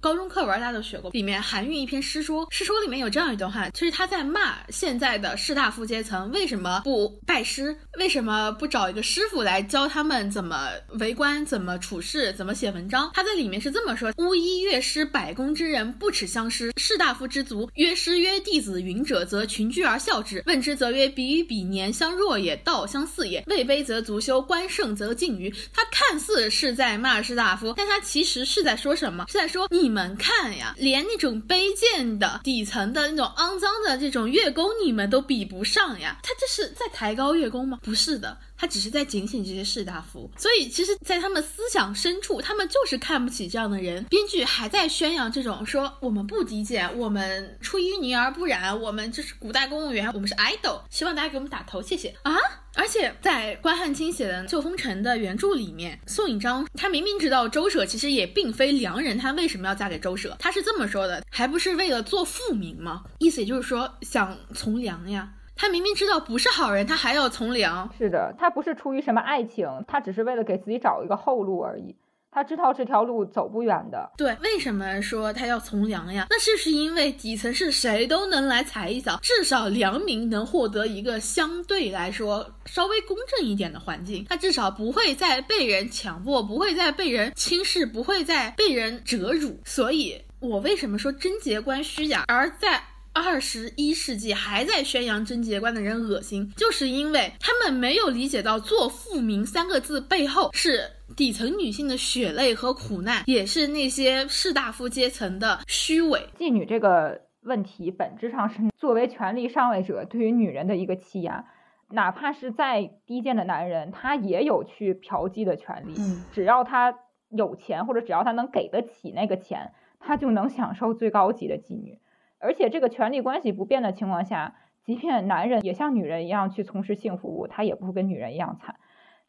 [0.00, 10.70] 高中课文大家都学过，里面韩愈一篇诗说，诗说里面有这样一段话，就是他在骂现在的士大夫阶层为什么不拜师，为什么不找一个师傅来教他们怎么
[11.00, 13.10] 为官、怎么处事、怎么写文章。
[13.12, 23.44] 他在里面是这么说：巫医乐师百工之人不耻相师，士大夫之族曰师曰弟子云者，则群居而笑之；问之则曰彼与彼年相若也，道相似也。
[23.48, 25.54] 位卑则足羞，官盛则近谀。
[25.74, 29.26] 他看似是在骂士大夫，但他其实是在说什么？
[29.28, 29.89] 是在说你。
[29.90, 36.16] 你们看呀，连那种卑贱的底层的那种肮脏的这种乐工，你们都比不上呀！
[36.22, 37.80] 他这是在抬高乐工吗？
[37.82, 40.30] 不是的，他只是在警醒这些士大夫。
[40.36, 44.04] 所以，其实，在他们思想深处，他们就是看不起这样的人。
[44.04, 52.32] 编剧还在宣扬这种说我们不低贱，我们出淤泥而不染，我们就是古代公务员，我们是 idol，希望大家给我们打头，谢谢啊！
[52.76, 60.36] 而且在关汉卿写的《旧风尘》的原著里面，宋引章他明明知道周舍其实也并非良人，他为什么要嫁给周舍？
[60.38, 63.04] 他是这么说的，还不是为了做富民吗？
[63.18, 65.32] 意思也就是说想从良呀。
[65.56, 67.92] 他明明知道不是好人，他还要从良。
[67.98, 71.96] 是的，他不是出于什么爱情，他只是为了给自己找一个后路而已。
[72.32, 74.10] 他知道这条路走不远的。
[74.16, 76.26] 对，为什么说他要从良呀？
[76.30, 89.58] 那就是因为底层是谁都能来踩一脚，至少良民能获得一个相对来说稍微公正一点的环境，他至少不会再被人强迫，不会再被人轻视，不会再被人折辱。
[89.64, 92.24] 所以，我为什么说贞节观虚假？
[92.28, 92.82] 而在
[93.12, 100.90] 二十一世纪还在宣扬贞洁观的人恶心，就是因为他们没有理解到“做富民”三个字背后是。
[101.16, 106.28] 底层女性的血泪和苦难，也是那些士大夫阶层的虚伪。
[106.38, 111.44] 妓女这个问题，本质上是作为权力上位者对于女人的一个欺压。
[111.88, 115.94] 哪怕是再低贱的男人，他也有去嫖妓的权利。
[115.98, 116.96] 嗯，只要他
[117.30, 121.98] 有钱，或者只要他能给得起那个钱，他就能享受最高级的妓女。
[122.40, 128.76] 而且这个权力关系不变的情况下，即便男人也像女人一样去从事性服务，他也不会跟女人一样惨。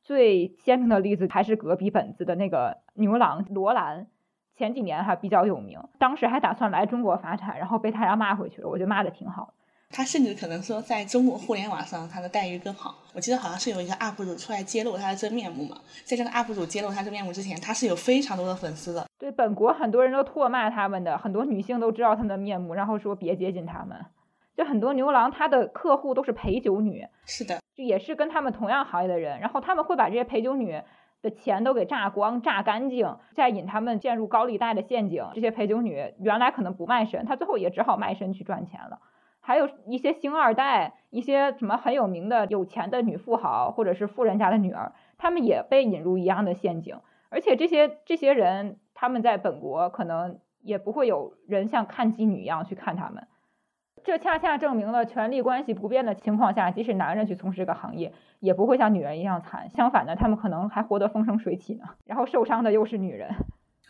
[0.01, 4.07] 最鲜明的例子还是隔壁本子的那个牛郎罗兰，
[4.55, 8.69] 前几年还比较有名，当时还打算来中国发展，然后被大家骂回去了。
[8.69, 9.53] 我觉得骂的挺好的。
[9.91, 12.95] 他甚至可能说，在中国互联网上他的待遇更好。
[13.13, 19.05] 我记得好像是有一个 UP 主出来揭露他的真面目嘛，在这个 UP 主揭露他真面目之前，他是有非常多的粉丝的。
[19.19, 23.97] 对，本国很多人都唾骂他们的，很多女性都知道他们的面目，然后说别接近他们。
[24.55, 30.81] 就很多牛郎，他的客户都是陪酒女，是的，就也是跟他们同样行业的人，然后他们会把这些陪酒女
[31.21, 35.25] 的钱都给榨光、榨干净，再引他们陷入高利贷的陷阱。
[35.33, 38.99] 这些陪酒女原来可能不卖身，她最后也只好卖身去赚钱了。
[39.51, 46.95] 还有一些星二代，一些什么很有名的有钱的女富豪，或者是富人家的女儿，他们也被引入一样的陷阱。
[47.29, 53.27] 而且这些这些人，他们在本国可能也不会有人像看妓女一样去看他们。
[54.05, 59.69] 这恰恰证明了权力关系不变的情况下，即使男人去从事这个行业，也不会像女人一样惨。
[59.69, 61.83] 相反的，他们可能还活得风生水起呢。
[62.05, 63.35] 然后受伤的又是女人。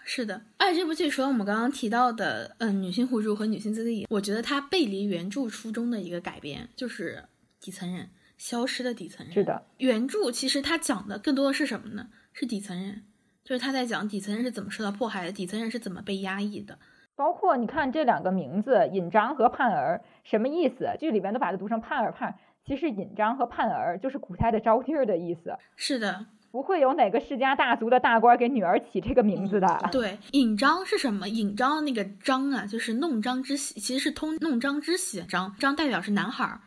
[0.03, 7.23] 是的，而且这部剧除了我们刚刚提到的，嗯，女性互助和女性自立，我觉得它背离原著初衷的一个改编，就是
[7.59, 9.33] 底层人消失的底层人。
[9.33, 12.07] 是的，原著其实它讲的更多的是什么呢？
[12.33, 13.03] 是底层人，
[13.43, 16.79] 就是他在讲底层人是怎么受到迫害的，底层人是怎么被压抑的。
[17.15, 20.89] 包括你看这两个名字尹章和盼儿什么意思？
[20.99, 25.55] 剧里边都把它读成盼儿盼，其实尹章和盼儿就是古代的招娣儿的意思。
[25.75, 29.89] 是的，不会有哪个世家大族的大官给女儿起这个名字的。
[29.91, 31.29] 对，尹章是什么？
[31.29, 36.59] 尹章那个章啊，就是弄章之喜，其实是通弄章之喜的璋，璋代表是男孩儿。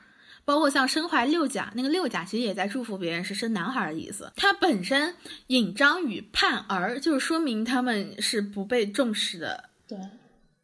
[0.47, 4.30] 包括像身怀六甲，那个六甲其实也在祝福别人是生男孩的意思。
[4.37, 5.14] 它本身
[5.47, 9.70] 尹章与盼儿，就是说明他们是不被重视的。
[9.89, 9.99] 对。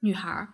[0.01, 0.49] 女孩儿，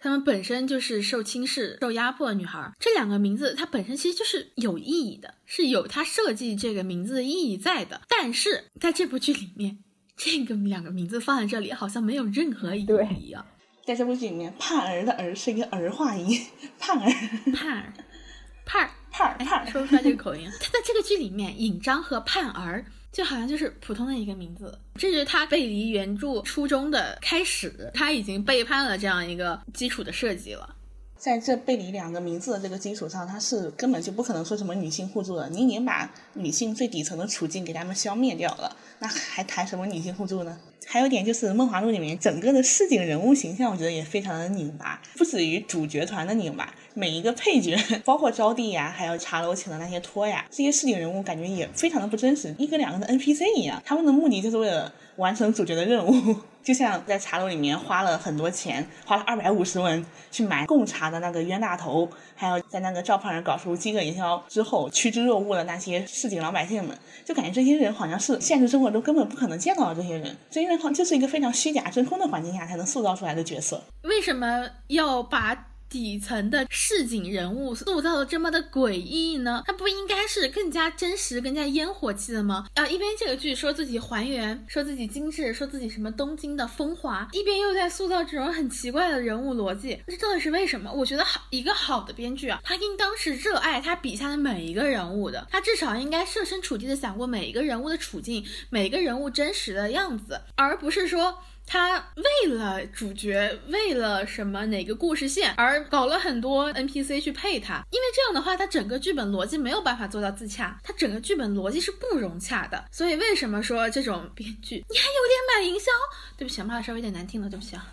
[0.00, 2.72] 她们本身就是受轻视、受压迫的女孩儿。
[2.78, 8.00] 这两个名字，它本身其实就是有意义的，是有它设计这个名字的意义在的。
[8.08, 9.78] 但是在这部剧里面，
[10.16, 12.86] 这个两个名字放在这里，好像没有任何意
[13.20, 13.44] 义啊。
[13.84, 16.38] 在这部剧里面，盼儿的儿是一个儿化音，
[16.78, 17.10] 盼儿，
[17.52, 17.92] 盼儿，
[18.64, 20.48] 盼儿，盼儿，盼儿，说不出来这个口音。
[20.60, 22.84] 他在这个剧里面，尹章和盼儿。
[23.18, 30.76] 就好像就是普通的一个名字，这是他背离原著初衷的开始，他已经背叛了这样一个基础的设计了。
[31.16, 35.48] 在这背离两个名字的这个基础上，他是根本就不可能说什么女性互助的。
[35.48, 40.56] 你已经把女性最底层的处境给他们消灭掉了，那还谈什么女性互助呢？
[40.86, 56.36] 还有一点就是《梦华录》里面整个的市井人物形象，我觉得也非常的拧巴，不止于主角团的拧巴，每一个配角， 包括招娣呀，还有茶楼请的那些托呀，这些市井人物感觉也非常的不真实，一个两个的 NPC 一样，他们的目的就是为了完成主角的任务。
[56.60, 66.94] 就像在茶楼里面花了很多钱，花了二百五十文去买贡茶的那个冤大头，还有在那个赵胖人搞出饥饿营销之后趋之若鹜的那些市井老百姓们，
[67.24, 73.82] 就感觉这些人好像是现实生活中根本不可能见到的这些人，这些人好像就是一个非常虚假真空的环境下才能塑造出来的角色。
[74.02, 75.68] 为什么要把？
[75.88, 79.62] 底层的市井人物塑造的这么的诡异呢？
[79.66, 82.66] 他不应该是更加真实、更加烟火气的吗？
[82.74, 90.92] 啊，一边这个剧说自己还原，说自己精致，说自己什么东京的风华，一边又在塑造这种很奇怪的人物逻辑，这到底是为什么？
[90.92, 101.38] 我觉得好一个好的编剧啊，他应当是热爱他笔下的每一个人物的，他至少应该设身处地的想过每一个人物的处境，每一个人物真实的样子，而不是说。
[101.70, 112.82] 他为了主角，为了什么哪个故事线而搞了很多 NPC 去配他，因为这样的话，他整个剧本逻辑没有办法做到自洽，他整个剧本逻辑是不融洽的。
[112.90, 115.92] 所以为什么说这种编剧你还有点买营销？
[116.38, 117.86] 对不起，骂的稍微有点难听了，对不起啊。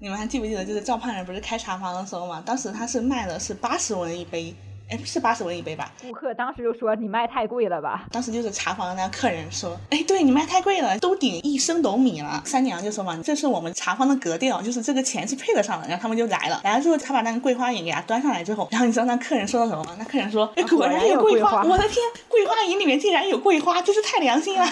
[0.00, 4.52] 你们还记不记得，就是赵盼人不是开茶房的时候嘛，当时他是卖的是八十文一杯。
[4.90, 5.92] 哎，是八十文一杯吧？
[6.02, 8.06] 顾客当时就说你卖太贵了吧？
[8.10, 12.42] 当时就是茶房的那客人说，哎，对你卖太贵了，都顶一升斗米了。
[12.44, 15.86] 三娘就说嘛，这是我们茶坊的格调，就是这个钱是配得上的。
[15.86, 19.94] 然后他们就来了，来了之后，他把那个桂花饮给他端上来之后，然后你知道那客人说的什么吗？
[19.98, 21.96] 那客人说，哎，果然有桂花，我的天，
[22.28, 24.66] 桂花饮里面竟然有桂花，真是太良心了。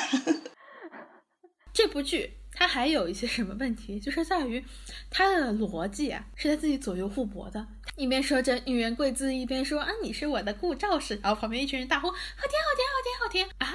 [1.72, 2.34] 这部剧。
[2.60, 4.64] 它还有一些什么问题，就是在于
[5.12, 7.64] 它的逻辑啊是在自己左右互搏的，
[7.99, 12.22] 一边说着女人贵字，一边说啊你是我的顾赵氏，然后旁边一群人大呼好甜
[12.62, 13.74] 好甜好甜好甜啊，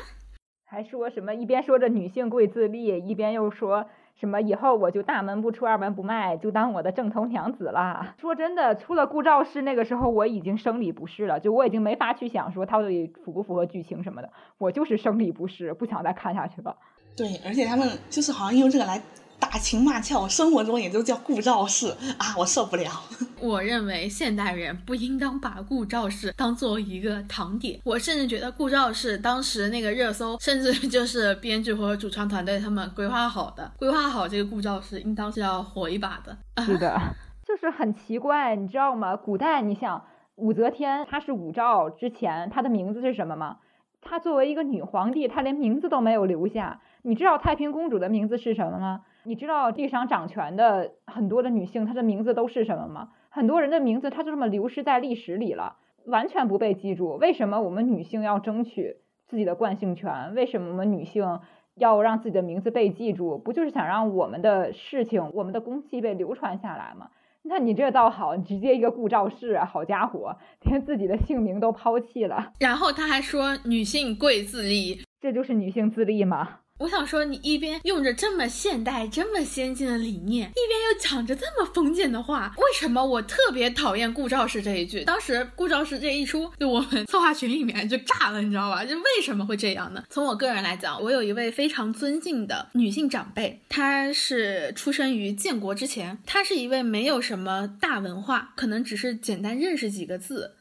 [0.65, 3.85] 还说什么一边说着女性贵自立，一边又说
[4.17, 8.15] 什么以后我就大门不出二门不迈，就当我的正头娘子了。
[8.21, 16.77] 说真的，出了顾赵氏那个时候我已经生理不适了，就我已经没法去想说它到底符不符合剧情什么的，我就是生理不适，不想再看下去了。
[17.17, 19.01] 对，而且他们就是好像用这个来
[19.39, 22.89] 打情骂俏，生活中也就叫顾兆氏啊，我受不了。
[23.39, 27.79] 我认为现代人不应当把顾兆氏当做一个糖点。
[27.83, 36.37] 我甚至觉得顾兆氏当时那个热搜，甚至就是编剧或者主创团队他们规划好的，规划好这个顾兆氏应当是要火一把的。
[36.63, 36.99] 是的，
[37.45, 39.15] 就是很奇怪，你知道吗？
[39.15, 40.03] 古代你想
[40.35, 43.57] 武则天她是武曌之前，她的名字是什么吗？
[44.01, 46.79] 她作为一个女皇帝，她连名字都没有留下。
[47.01, 49.01] 你知道太平公主的名字是什么吗？
[49.25, 53.09] 你知道地上掌权的很多的女性，她的名字都是什么吗？
[53.29, 57.15] 很多人的名字，她就这么流失在历史里了，完全不被记住。
[57.15, 58.97] 为什么我们女性要争取
[59.27, 60.33] 自己的惯性权？
[60.35, 61.39] 为什么我们女性
[61.75, 63.37] 要让自己的名字被记住？
[63.37, 67.09] 不就是想让我们的事情、我们的功绩被流传下来吗？
[67.43, 72.53] 那你这倒好，直接一个顾兆氏，好家伙，连自己的姓名都抛弃了。
[72.59, 76.59] 然后他还说女性贵自立，这就是女性自立吗？
[76.83, 85.05] 我想说，你一边用着这么现代、这么先进的理念，一边又讲着这么封建的话，为什么我特别讨厌顾兆氏这一句？
[85.05, 88.83] 当时顾兆氏这一出，就我们策划群里面就炸了，你知道吧？
[88.83, 90.03] 就为什么会这样呢？
[90.09, 100.55] 从我个人来讲，我有一位非常尊敬的女性长辈，她是出生于建国之前，她是一位没有什么大文化，可能只是简单认识几个字，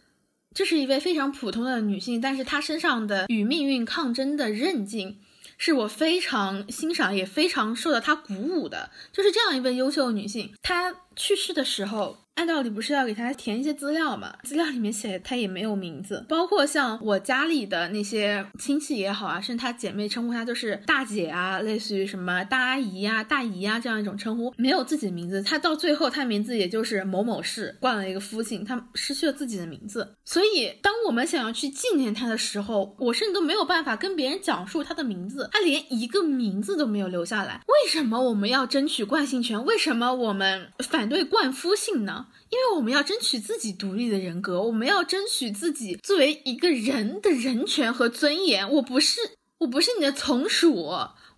[0.55, 5.19] 这是一位非常普通的女性，但是她身上的与命运抗争的韧劲。
[5.65, 10.53] 是我非常欣赏，也非常受到她鼓舞的，就是这样一位优秀女性。
[10.61, 12.22] 她去世的时候。
[12.35, 14.35] 按道理不是要给他填一些资料嘛？
[14.43, 25.43] 资料里面写他也没有名字，包括像我家里的那些亲戚也好啊，甚至他姐妹称呼他就是大姐啊，类似于什么大阿姨呀、大姨呀这样一种称呼，没有自己的名字。
[25.43, 30.17] 他到最后，他名字也就是某某氏，冠了一个夫姓，他失去了自己的名字。
[30.25, 37.61] 所以，当我们想要去纪念他的时候，我甚至都没有办法跟别人讲述他的名字，他连一个名字都没有留下来。
[37.69, 39.63] 为什么我们要争取冠姓权？
[39.65, 42.22] 为什么我们反对冠夫姓呢？
[42.51, 48.71] 因为我们要争取自己独立的人格，我们要争取自己作为一个人的人权和尊严。
[48.71, 49.21] 我不是，
[49.59, 50.91] 我不是你的从属，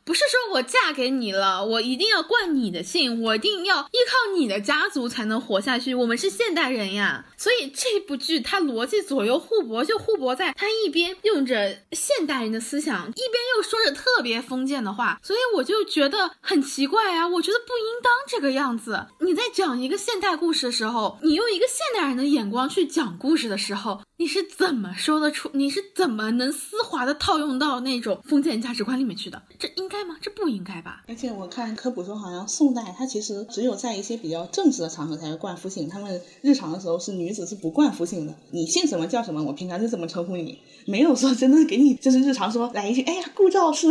[0.04, 5.94] 不是说我嫁给你了，我一定要冠你的姓，我一定要依靠你的家族才能活下去。
[5.94, 19.06] 我们是现代人呀，所以这部剧它逻辑左右互搏，就互搏在它一边用着现代人的思想，一边又说着特别封建的话，所以我就觉得很奇怪啊，我觉得不应当这个样子。
[19.20, 25.50] 你在讲一个现代故事的时候，你用一个现代人的眼光去讲故事的时候，你是怎么说得出？
[25.54, 29.42] 你是怎么能丝滑的套用到那种封建价值观里面去的？
[29.58, 30.14] 这应该吗？
[30.20, 31.02] 这不应该吧？
[31.08, 38.32] 而且我看科普说，好像宋代它其实只有在一些比较正式的场合才会冠夫姓，他们日常的时候是女子是不冠夫姓的。
[38.52, 43.88] 你姓什么叫什么，我平常就这么称呼你，没有说真的给你就是日常说来一句，哎呀，顾兆氏，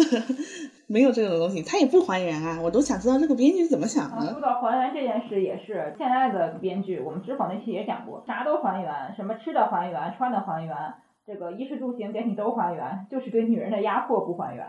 [0.94, 2.62] 没有这种东西，他也不还原啊。
[2.62, 4.32] 我都想知道这个编剧怎么想的。
[4.32, 10.76] 说到还原这件事，也是现在的编剧，我们知否那期也讲过，啥都还原，什么吃的还原，穿的还原，
[11.26, 14.64] 这个衣食住行给你都还原，就是对女人的压迫不还原。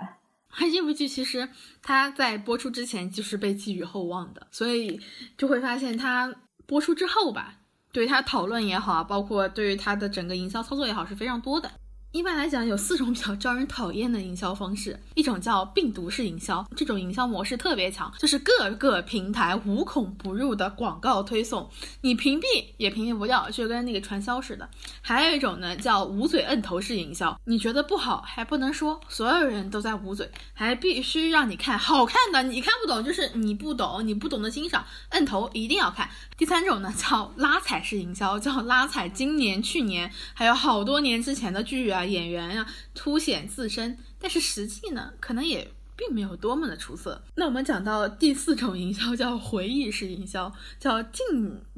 [0.73, 1.47] 这部剧其实
[1.83, 4.99] 它在播出之前就是被寄予厚望的，所以
[5.37, 6.35] 就会发现它
[6.67, 7.57] 播出之后吧，
[7.93, 11.71] 对它讨论也好啊，包括对于它的整个营销操作也好，是非常多的。
[12.15, 21.69] 一般来讲，有四种比较招人讨厌的营销方式，一种叫病毒式营销，这种营销模式特别强，就是各个平台无孔不入的广告推送，
[22.03, 22.45] 你屏蔽
[22.77, 24.71] 也屏蔽不掉，就跟那个传销似的。
[25.03, 36.09] 还有一种呢，叫捂嘴摁头式营销，你觉得不好还不能说，所有人都在捂嘴，还必须让你看好看的，你看不懂就是你不懂，你不懂得欣赏，摁头一定要看。
[36.37, 42.04] 第三种呢，叫拉踩式营销，叫拉踩今年、去年还有好多年之前的剧啊。
[42.05, 47.23] 演员呀，凸显自身，但是实际呢，可能也并没有多么的出色。
[47.37, 51.25] 那我们讲到第四种营销，叫回忆式营销，叫近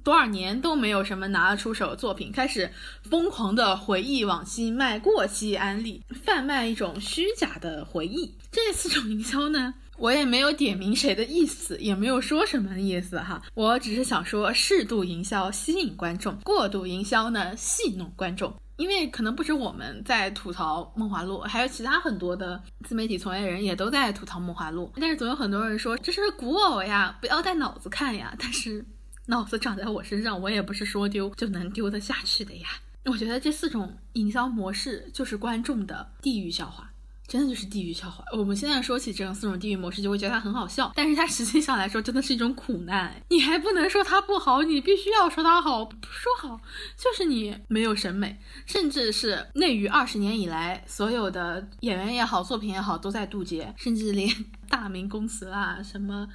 [0.02, 2.70] 多少年都没有什么拿得出手的作品，开始
[3.02, 8.34] 疯狂的回忆往昔，卖过期安利，贩卖一种虚假的回忆。
[8.50, 18.54] 这四种营销呢，我也没有点名谁的意思，也没有说什么意思哈，我只是想说，适度营销吸引观众，过度营销呢戏弄观众。
[18.76, 28.34] 因为可能不止我们在吐槽《梦华录》，还有其他很多的自媒体从业人也都在吐槽《梦华录》，但是总有很多人说这是古偶呀，不要带脑子看呀。
[28.38, 28.84] 但是
[29.26, 32.68] 脑子长在我身上，我也不是说丢就能丢得下去的呀。
[33.06, 36.85] 我觉得这四种营销模式就是观众的地狱笑话。
[37.26, 38.24] 真的就是地狱笑话。
[38.32, 43.14] 我们现在说起这种四种地狱模式，就会觉得它很好笑，但是它实际上来说，真的是一种苦难。
[43.28, 45.84] 你还不能说它不好，你必须要说它好。
[45.84, 46.60] 不说好，
[46.96, 54.28] 就是你没有审美，甚至是内娱二十年以来，所有的演员也好，作品也好，都在渡劫，甚至连
[54.68, 56.28] 大明宫词啦，什么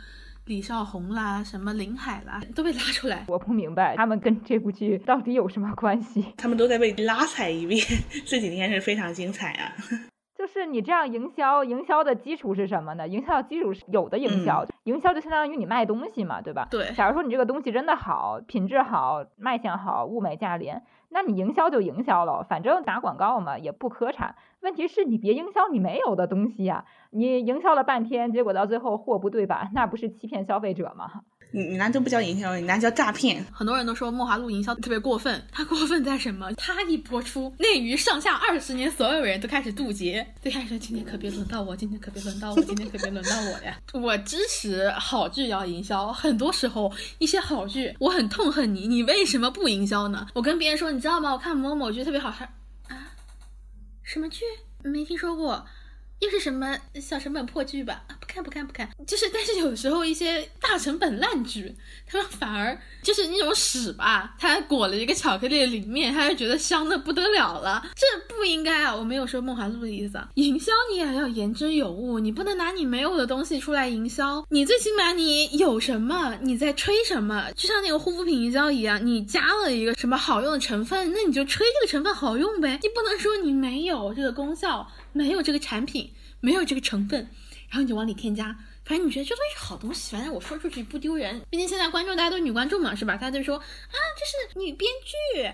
[0.46, 3.26] 李少红啦，什么林海啦，都被拉出来。
[3.28, 6.26] 我不明白他们跟这部剧到底有什么关系？
[6.36, 7.86] 他们都在被拉踩一遍，
[8.26, 9.76] 这几天是非常精彩啊。
[10.42, 13.08] 就是你这样营销，营销的基础是什么呢？
[13.08, 16.68] 营销的基础是有的营销，营销就相当于你卖东西嘛，对吧？
[16.72, 16.92] 对。
[16.96, 24.34] 假如说你这个东西真的好，品质好，卖相好，物美价廉，那你营销就营销了，反正打广告嘛，也不可产。
[24.62, 31.22] 问题是你别营销你没有的东西呀，你营销了半天，结果到最后货不对版，那不是欺骗消费者吗？
[31.54, 33.46] 你你那就不叫营销，你那叫诈骗。
[33.52, 36.52] 很多人都说《梦华录》营销特别过分，它过分在什么？
[36.54, 43.78] 它一播出，内娱上下二十年，所有人都开始渡劫，最开始说今天可别轮到我，今天可别轮到我，今天可别轮到我呀！
[43.92, 50.28] 我支持好剧要营销，很多时候一些好剧，我很痛恨你，你为什么不营销呢？
[50.34, 51.34] 我跟别人说，你知道吗？
[51.34, 52.48] 我看某某剧特别好看
[52.88, 53.12] 啊，
[54.04, 54.46] 什么剧？
[54.84, 55.66] 没听说过。
[56.22, 58.04] 又是什么小成本破剧吧？
[58.20, 61.76] 不看不看不看，就是但是有时候一些大成本烂剧，
[62.08, 67.84] 他们反而就是那种屎吧，他裹了一个巧克力的里面，他就觉得香的不得了了。
[67.96, 68.96] 这不应该啊！
[68.96, 70.30] 我没有说梦华录的意思啊。
[70.36, 74.46] 营销你也要言之有物，你不能拿你没有的东西出来营销。
[74.50, 77.52] 你最起码你有什么，你在吹什么？
[77.56, 82.80] 就像那个护肤品营销一样，你加了一个什么好用的成分，那你就吹这个成分好用呗。
[82.84, 84.88] 你不能说你没有这个功效。
[85.14, 87.20] 没有这个产品，没有这个成分，
[87.70, 88.56] 然后你就往里添加。
[88.84, 91.42] 反正你觉得这东西是好东西，反正我说出去不丢人。
[91.50, 93.16] 毕竟现在观众大家都女观众嘛，是吧？
[93.16, 95.54] 他就说啊，这是女编剧啊，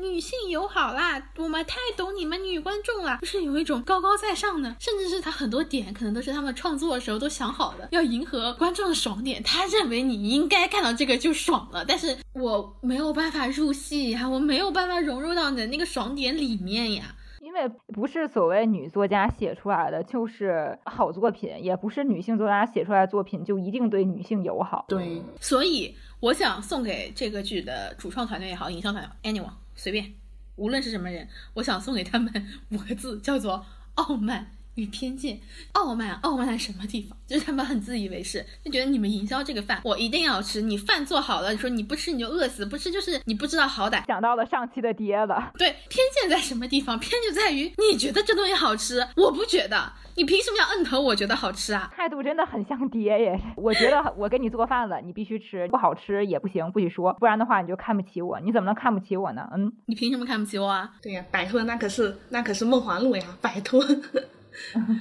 [0.00, 9.42] 女性友好啦，我们太懂你们女观众了，就是有一种高高在上的，甚至是他很多点可能都是他们创作的时候都想好的，要迎合观众的爽点。
[9.42, 17.14] 他认为你应该看到这个就爽了，但是我没有办法入戏呀，我没有办法融入到你的那个爽点里面呀。
[17.52, 24.86] 因为不是所谓女作家写出来的就是好作品，也不是女性作家写出来的作品就一定对女性友好。
[24.88, 30.14] 对，所以我想送给这个剧的主创团队也好，营销团队，anyone 随便，
[30.56, 32.32] 无论是什么人，我想送给他们
[32.70, 33.62] 五个字，叫做
[33.96, 35.38] 傲慢与偏见，
[35.72, 37.16] 傲慢，傲慢在什么地方？
[37.26, 40.62] 就是他们很自以为是，就觉得你们营销这个饭，我一定要吃。
[40.62, 44.06] 你饭做好了，你说你不吃你就饿死，不吃就是你不知道好歹。
[44.06, 46.98] 想到了上期的爹了，对，偏见在什么地方？
[46.98, 49.92] 偏就在于你觉得这东西好吃，我不觉得。
[50.14, 51.00] 你凭什么要摁头？
[51.00, 51.90] 我觉得好吃啊！
[51.96, 53.40] 态度真的很像爹耶！
[53.56, 58.38] 我觉得我给你做饭了，你必须吃，不好吃也不行，不许说，不然的话你就看不起我。
[58.40, 59.48] 你怎么能看不起我呢？
[59.56, 60.90] 嗯，你凭什么看不起我啊？
[61.00, 63.82] 对呀，摆脱那可是那可是梦华录呀，摆脱。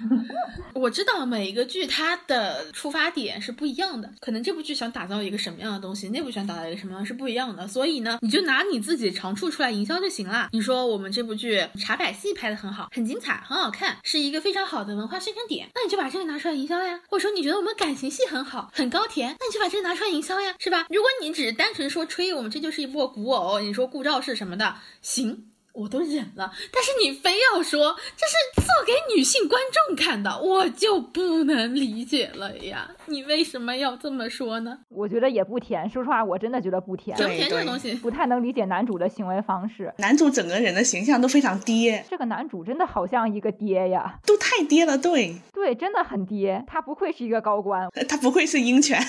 [0.74, 7.68] 我知道每一个剧它的出发点是不一样的，可能这部剧想打造一个什么样的东西，那部想打造一个什么样是不一样的。
[7.68, 10.50] 所以呢，你就拿你自己长处出来营销就行了。
[10.52, 17.00] 你说我们这部剧茶百戏拍的很好，很精彩，很好看，是一个非常好的文化宣传点，那你就把这个拿出来营销呀。
[17.10, 20.88] 或者说你觉得我们感情戏很好，很高甜，那你就把这个拿出来营销呀，是吧？
[20.90, 25.51] 如果你只是单纯说吹我们这就是一部古偶，你说顾兆是什么的，行。
[25.74, 32.92] 我都忍了，但是你非要说这是做给女性观众看的，我就不能理解了呀！
[33.06, 34.80] 你为什么要这么说呢？
[34.90, 37.16] 我觉得也不甜，说实话，我真的觉得不甜。
[37.16, 39.94] 甜不甜这个东西，不太能理解男主的行为方式。
[39.98, 46.64] 男主整个人的形象都非常爹，这个男主真的好像一个爹呀，都太爹了，对对，真的很爹。
[46.68, 49.00] 他不愧是一个高官，他不愧是鹰犬。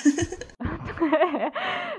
[0.99, 1.53] 对，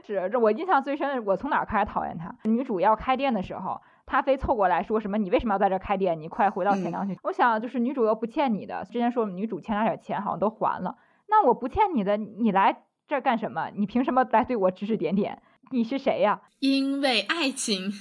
[0.06, 2.34] 是这我印象最深的，我从哪儿开始讨厌他？
[2.50, 3.80] 女主要开店的时候。
[4.06, 5.18] 他非凑过来说什么？
[5.18, 6.20] 你为什么要在这开店？
[6.20, 7.18] 你快回到钱塘去！
[7.24, 10.98] 我想就是女主又不欠你的，之前说女主欠他点钱，好像都还了。
[11.28, 13.70] 那我不欠你的，你来这儿干什么？
[13.76, 15.42] 你凭什么来对我指指点点？
[15.72, 16.42] 你是谁呀？
[16.60, 17.92] 因为爱情，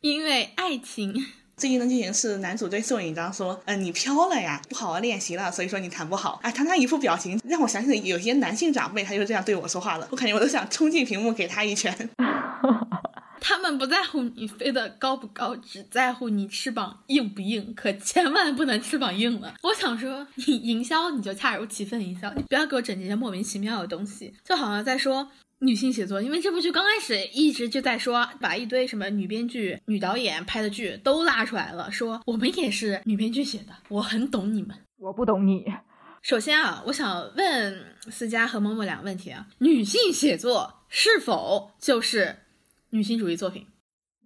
[0.00, 1.14] 因为爱情。
[1.56, 10.06] 最近的剧情是男主对宋引章说：“嗯，你飘了呀，不好好练习了，所以说你弹不好。”哎，他那一副表情让我想起了有些男性长辈，他就这样对我说话了。
[10.12, 11.92] 我感觉我都想冲进屏幕给他一拳。
[13.40, 17.74] 他们不在乎你飞得高不高，只在乎你翅膀硬不硬。
[17.74, 19.54] 可千万不能翅膀硬了。
[19.62, 24.34] 我想说，你营销你就恰如其分营销，你不要给我整这些莫名其妙的东西。
[24.44, 25.30] 就好像在说
[25.60, 35.64] 女性写作，因为这部剧刚开始一直就在说，把一堆什么女编剧、女导演拍的剧都拉出来了，说我们也是女编剧写的，我很懂你们， 我不懂你。
[36.22, 42.36] 首先啊，我想问思佳和默默两个问题啊，女性写作是否就是？
[42.90, 43.66] 女性主义作品，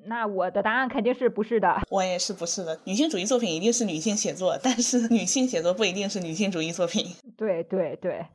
[0.07, 1.81] 那我的答案肯定是不是的。
[1.91, 2.79] 我也是不是的。
[2.85, 7.05] 女性主义作品一定是女性写作，但是女性写作不一定是女性主义作品。
[7.37, 8.27] 对对对，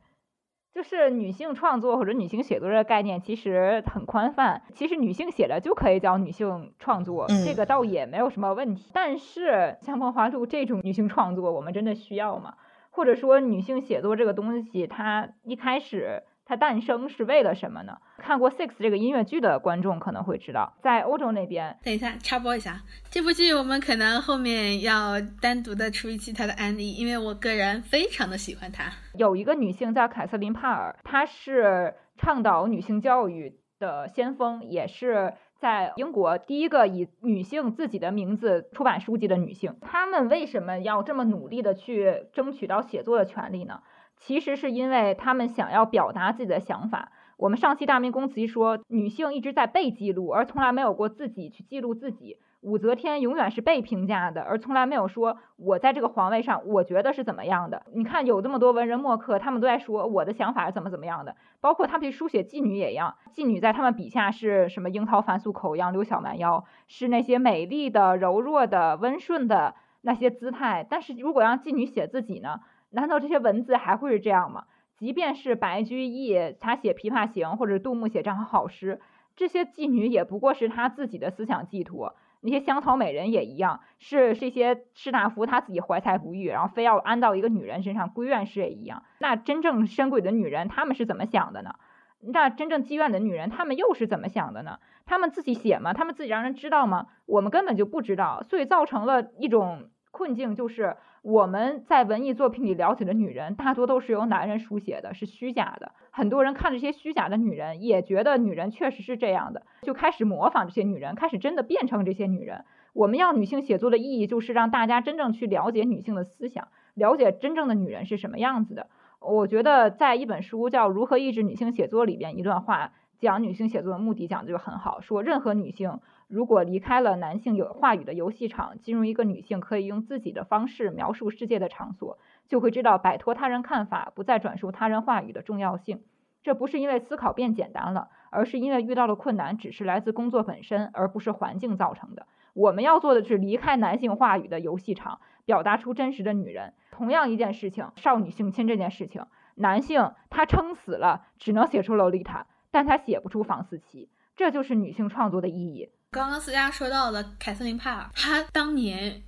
[0.74, 4.62] 就是女性创作或者女性写作这个概念其实很宽泛。
[4.74, 8.90] 其实女性写的就可以叫女性创作，这个倒也没有什么问题。
[8.92, 12.54] 但是像《梦华录》这种女性创作，我们真的需要吗？
[12.90, 16.22] 或者说女性写作这个东西，它一开始？
[16.48, 17.98] 它诞生是为了什么呢？
[18.16, 21.76] 看过《Six》这个音乐剧的观众可能会知道，在欧洲那边。
[21.84, 22.80] 等一下，插播一下，
[23.10, 28.90] 这部剧我们可能后面要单独的出一期它的案例，因为我个人非常的喜欢它。
[29.14, 39.76] 有一个女性叫凯瑟琳·帕尔，她是倡导女性教育的先锋，也是在英国第一个以女性自己的名字出版书籍的女性。
[39.82, 43.82] 她们为什么要这么努力的去争取到写作的权利呢？
[44.18, 47.10] 其实是因为他们想要表达自己的想法。
[47.36, 52.38] 我们上期大明宫词说，女性一直在被记录，而从来没有过自己去记录自己。
[52.62, 57.84] 武则天永远是被评价的，而从来没有说我在这个皇位上，我觉得是怎么样的。
[57.94, 61.36] 你看，有这么多文人墨客，他们都在说我的想法是怎么怎么样的。
[61.60, 70.84] 包括他们去书写妓女也一样，妓女在他们笔下是什么樱桃反素口，杨柳小蛮腰，是那些美丽的、柔弱的、温顺的那些姿态。
[70.90, 72.58] 但是如果让妓女写自己呢？
[72.90, 74.64] 难道这些文字还会是这样吗？
[74.96, 79.00] 即便是白居易他写《琵琶行》，或者杜牧写这样好诗，
[79.36, 82.16] 这些妓女也不过是他自己的思想寄托。
[82.40, 88.10] 那些香草美人也一样，是这些士大夫他自己怀才不遇，然后非要安到一个女人身上。
[88.10, 89.04] 闺怨士也一样。
[89.20, 91.76] 那真正深闺的女人，她们是怎么想的呢？
[92.20, 94.80] 那真正妓院的女人，她们又是怎么想的呢？
[95.06, 95.92] 她们自己写吗？
[95.92, 97.06] 她们自己让人知道吗？
[97.26, 100.96] 我们根本就不知道，所以造成了一种困境，就是。
[101.22, 105.92] 我们在文艺作品里了解的女人，大多都是由男人书写的，是虚假的。
[106.10, 112.64] 很多人看这些虚假的女人，也觉得女人确实是这样的，就开始模仿这些女人，开始真的变成这些女人。
[112.92, 118.86] 我们要女性写作的意义，就是让大家真正去了解女性的思想，了解真正的女人是什么样子的。
[119.20, 125.98] 我觉得在一本书叫《如何抑制女性写作》里边，一段话讲女性写作的目的讲的就很好，说任何女性。
[126.28, 136.02] 如果离开了男性有话语的游戏场，进入一个女性可以用自己的方式描述世界的场所，就会知道摆脱他人看法，不再转述他人话语的重要性。
[136.42, 142.26] 这不是因为思考变简单了，而是因为遇到的困难只是来自工作本身，而不是环境造成的。
[142.52, 146.74] 我们要做的是离开男性话语的游戏场，表达出真实的女人。
[146.90, 149.24] 同样一件事情，少女性侵这件事情，
[149.54, 155.90] 男性他撑死了只能写出洛丽塔，但他写不出房思琪，这就是女性创作的意义。
[156.10, 159.22] 刚刚思佳说到了凯瑟琳·帕尔，她当年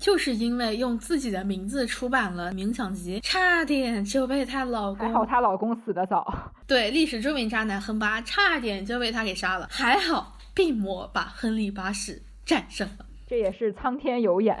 [0.00, 14.58] 就是因为用自己的名字出版了冥想集，差点就被她老公，还好她老公死得早，对历史著名渣男亨巴差点就被她给杀了，还好病魔把亨利八世战胜了，这也是苍天有眼。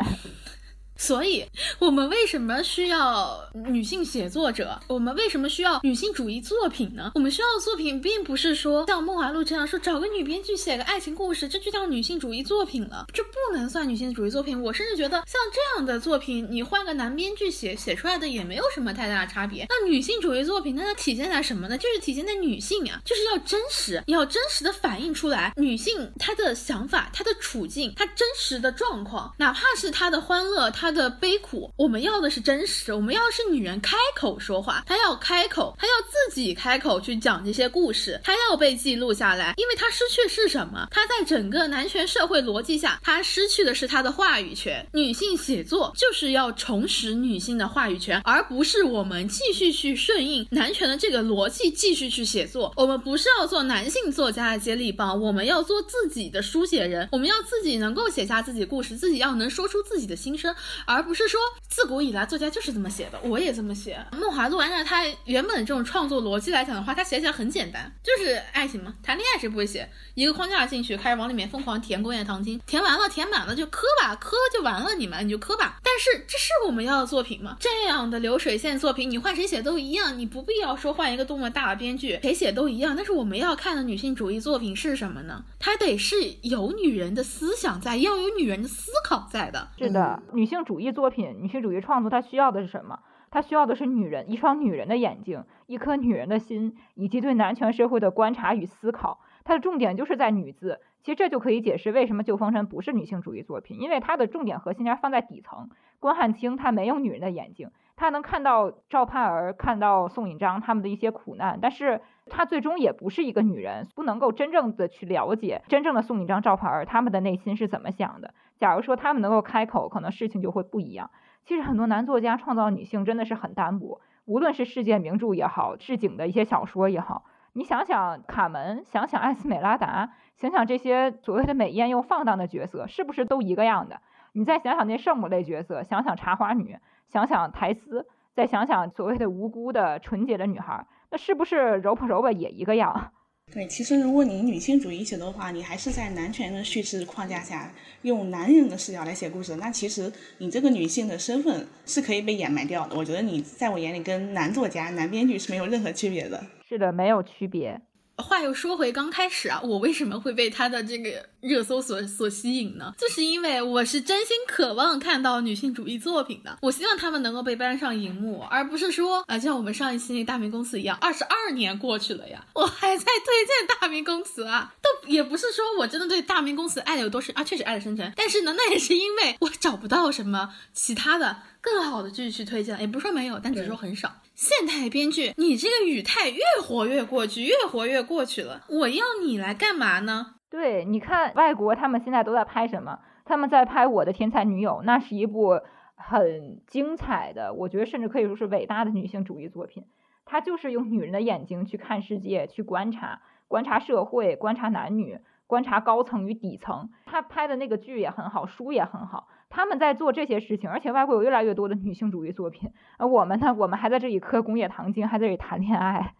[0.96, 1.44] 所以，
[1.78, 4.80] 我们为什么需要女性写作者？
[4.88, 7.12] 我们为什么需要女性主义作品呢？
[7.14, 13.06] 我们需要的作品，并不是说像《梦华录》这样说找个女编剧写个爱情故事，这就叫女性主义作品了。
[13.12, 14.60] 这不能算女性主义作品。
[14.60, 19.66] 我甚至觉得，像这样的作品，你换个男编剧写，写出来的也没有什么太大的差别。
[19.68, 21.76] 那女性主义作品，那它体现在什么呢？
[21.76, 30.85] 就是体现在女性啊，就是要真实，要真实的反映出来女性她的想法、她的处境、她真实的状况，哪怕是她的欢乐、她。
[30.86, 32.94] 她的悲苦，我们要的是真实。
[32.94, 40.86] 我们要的是女人开口说话，她要开口，她要自己开口去讲这些故事，她要被记录下来，因为她失去是什么？
[40.92, 44.86] 她在整个男权社会逻辑下，她失去的是她的话语权。
[44.92, 52.72] 女性写作就是要重拾女性的话语权，而不是我们继续去顺应男权的这个逻辑继续去写作。
[52.76, 60.54] 我们不是要做男性作家的接力棒，我们要做自己的书写人，我们要自己能够写下自己故事，自己要能说出自己的心声。
[60.84, 64.04] 而不是说自古以来作家就是这么写的，我也这么写。
[64.12, 69.88] 梦华录按照他原本的这种创作逻辑来讲的话，他写起来很简单，就是爱情嘛，谈恋爱谁不会写？
[70.14, 75.78] 一个框架进去，开始往里面疯狂填工业糖精，填完了，填满了就磕吧，磕就完了，你们你就磕吧。
[75.82, 77.56] 但是这是我们要的作品吗？
[77.60, 82.94] 这样的流水线作品，你换谁写都一样，你不必要说换一个多么大的编剧，谁写都一样。
[82.96, 85.44] 但是我们要看的女性主义作品是什么呢？
[85.58, 89.68] 它得是有女人的思想在，要有女人的思考在的。
[89.78, 90.56] 是的，女性。
[90.66, 92.98] 主义作品、女性主义创作，它需要的是什么？
[93.30, 99.20] 它需要的是女人，一双女人的眼睛，一颗女人的心，以及对男权社会的观察与思考。
[99.44, 100.80] 它的重点就是在“女”字。
[101.02, 105.70] 其实这就可以解释为什么《旧风尘》不是女性主义作品，因为它的重点核心点放在底层。
[106.00, 118.34] 关汉卿他没有女人的眼睛，他能看到赵盼儿、看到宋引章他们的一些苦难，但是她最终也不是一个女人，不能够真正的去了解真正的宋引章、赵盼儿他们的内心是怎么想的。
[118.58, 121.10] 假如说他们能够开口，可能事情就会不一样。
[121.44, 127.24] 其实很多男作家创造女性真的是很单薄，无论是世界名著也好，置景的一些小说也好。
[127.52, 134.00] 你想想卡门，想想艾斯美拉达，想想这些所谓的美艳又放荡的角色，是不是都一个样的？
[134.32, 136.76] 你再想想那圣母类角色，想想茶花女，
[137.08, 143.12] 想想苔丝，再想想所谓的无辜的纯洁的女孩，那是不是揉吧揉吧也一个样？
[143.54, 147.72] 对，其实如果你女性主义写的话，你还是在男权的叙事框架下，
[148.02, 152.96] 用男人的视角来写故事，那其实你这个女性的身份是可以被掩埋掉的。
[152.96, 156.44] 我觉得你在我眼里跟男作家、男编剧是没有任何区别的。
[156.68, 157.80] 是的，没有区别。
[158.22, 162.94] 话又说回刚开始啊，我为什么会被他的这个热搜所所吸引呢？
[162.96, 181.36] 就是因为我是真心渴望看到女性主义作品的，我希望他们能够被搬上荧幕，而不是说啊，像我们上一期那大明宫词一样，二十二年过去了呀，我还在推荐大明宫词啊，都也不是说我真的对大明宫词爱的有多深啊，确实爱的深沉，但是呢，那也是因为我找不到什么其他的。
[181.60, 184.14] 更好的剧去推荐，也不是说没有，但只是说很少。
[184.36, 188.60] 现代编剧，你这个语态越活越过去，越活越过去了。
[188.68, 190.34] 我要你来干嘛呢？
[190.50, 192.98] 对，你看外国他们现在都在拍什么？
[193.24, 195.58] 他们在拍《我的天才女友》，那是一部
[195.94, 199.86] 很精彩的，我觉得甚至可以说是伟大的女性主义作品。
[200.26, 206.90] 它就是用女人的眼睛去看世界，去观察、观察社会、观察男女、观察高层与底层。
[207.06, 209.28] 他拍的那个剧也很好，书也很好。
[209.56, 216.12] 他们在做这些事情，而且外国有越来越多的女性主义作品，而我们呢，我们还在这里磕工业糖精，还在这里谈恋爱。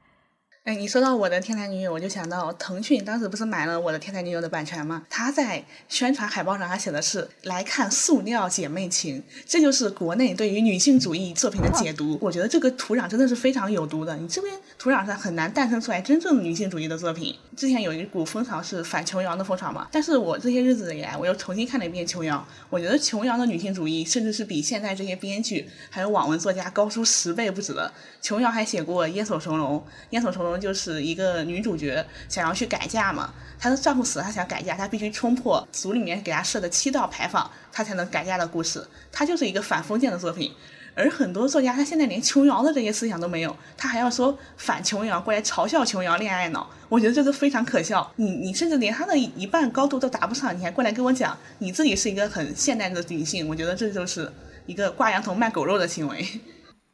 [0.67, 5.07] 哎，你说到我的天才女友，我就想到腾讯当时不是买了我的天才女友的版权吗？
[5.09, 12.19] 他在宣传海报上还写的是来看塑料姐妹情，这就是国内对于女性主义作品的解读。
[12.21, 17.33] 我觉得这个土壤真的是非常有毒的，你这边土壤上很难诞生出来真正的女性主义的作品。
[17.57, 27.93] 之前有一股风潮是反琼瑶的风潮嘛，但是我这些日子以来，我又重新看了一遍琼瑶，我觉得琼瑶的女性主义甚至是比现在这些编剧还有网文作家高出十倍不止的。
[28.21, 29.77] 琼瑶还写过《烟锁重楼》，
[30.11, 38.87] 《烟锁重楼》就是一个女主角想要去改嫁嘛，她的丈夫死了，她想改嫁，她必须冲破组里面给她设的七道牌坊，她才能改嫁的故事。
[39.11, 40.53] 她就是一个反封建的作品，
[40.95, 48.11] 而很多作家他现在连琼瑶的这些思想都没有，他还要说反琼瑶过来嘲笑琼瑶恋爱脑，我觉得这个非常可笑。
[48.17, 54.33] 你你甚至连他的一半高度都达不上，你还过来跟我讲你自己是一个很现代的女性，我觉得这就是
[54.65, 56.27] 一个挂羊头卖狗肉的行为。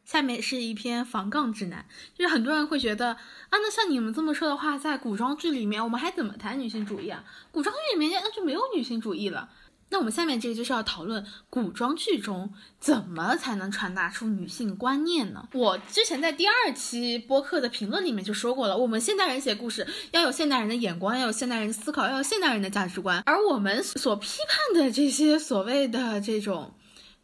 [0.04, 3.18] 下面是一篇防杠指南，就是很多人会觉得啊，
[3.50, 7.24] 那像你们这么说的话，在古装剧里面，我们还怎么谈女性主义啊？
[7.50, 9.48] 古装剧里面那就没有女性主义了。
[9.90, 12.50] 那我们下面这个就是要讨论古装剧中
[12.80, 15.46] 怎么才能传达出女性观念呢？
[15.52, 26.72] 我之前在第二期播客的评论里面就说过了，我们现代人写故事要有现代人的眼光，要有现代人思考，要有现代人的价值观，而我们所批判的这些所谓的这种。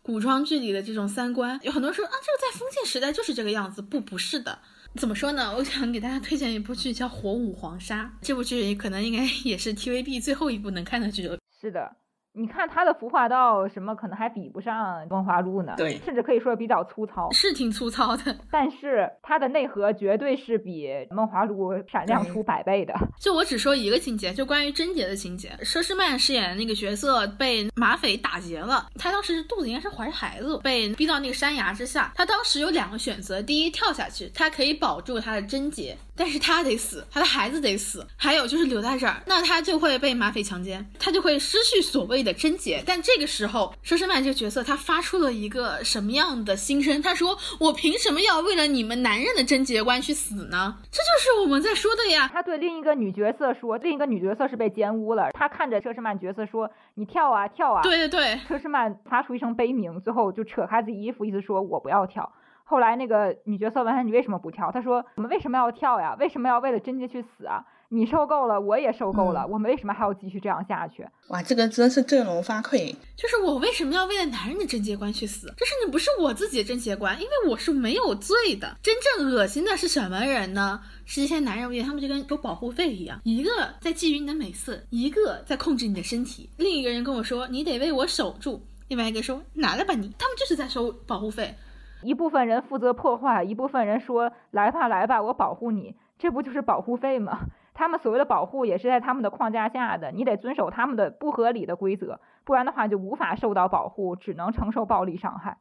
[0.09, 3.83] 古装剧里的这种三观，有很多人说啊，这个在封建时代就是这个样子。
[3.83, 4.59] 不，不是的。
[4.95, 5.55] 怎么说呢？
[5.55, 8.05] 我想给大家推荐一部剧，叫《火舞黄沙》。
[8.23, 11.37] 这部剧可能应该也是 TVB 最后一部能看的剧了。
[11.61, 11.95] 是的。
[12.39, 15.75] 你看他的服化道什么可能还比不上梦华录呢？
[15.77, 18.37] 对，甚至可以说比较粗糙，是挺粗糙的。
[18.49, 22.95] 但是它的内核绝对是比梦华录闪亮出百倍的。
[23.19, 25.51] 就我只说一个情节，就关于贞洁的情节。
[25.65, 32.13] 佘诗曼饰演的那个角色被马匪打劫了，她当时肚子应该是怀着孩子，被逼到那个山崖之下。
[32.15, 42.28] 她当时有两个选择：第一，跳下去，她可以保住她的贞洁，但是她得死，她的孩子得死；还有就是留在这儿，那她就会被马匪强奸，她就会失去所谓的。
[42.29, 47.01] 的贞洁，但这个时候，佘诗曼这个角色，他发出了一个什么样的心声？
[47.01, 52.29] 他说：“我凭什么要为了你们男人的贞洁观去死呢？”这就是我们在说的呀。
[52.33, 55.31] 他对另一个女角色说，另一个女角色是被奸污了。
[55.33, 62.31] 他看着佘诗曼角色说：“你跳啊跳啊！”对对对，佘诗曼发出一声悲鸣，最后就扯开自己衣服，意思说我不要跳。
[62.65, 66.15] 后来那个女角色问他：“你为什么不跳？”他说：“我们为什么要跳呀？
[66.21, 71.09] 为什么要为了贞洁去死啊？”你受够了，我也受够了，我们为什么还要继续这样下去？
[71.29, 72.95] 哇，这个真是振聋发聩。
[73.17, 75.53] 就是我为什么要为了男人的贞洁观去死？
[75.57, 78.77] 这是你不是我自己的贞洁观，因为我是没有罪的。
[78.83, 80.81] 真正恶心的是什么人呢？
[81.07, 83.51] 是这些男人，我觉得他们就跟收保护费一样，一个
[83.81, 91.55] 在觊觎你的美色，一个在控制你的身体，另一个人跟我说你得为我守住，另外一个说拿来吧你，他们就是在收保护费。
[92.03, 97.47] 一部分人负责破坏，一部分人说来吧来吧，我保护你，这不就是保护费吗？
[97.79, 105.59] 他们所谓的保护也是在他们的框架下的，你得遵守他们的不合理的规则，不然的话就无法受到保护，只能承受暴力伤害。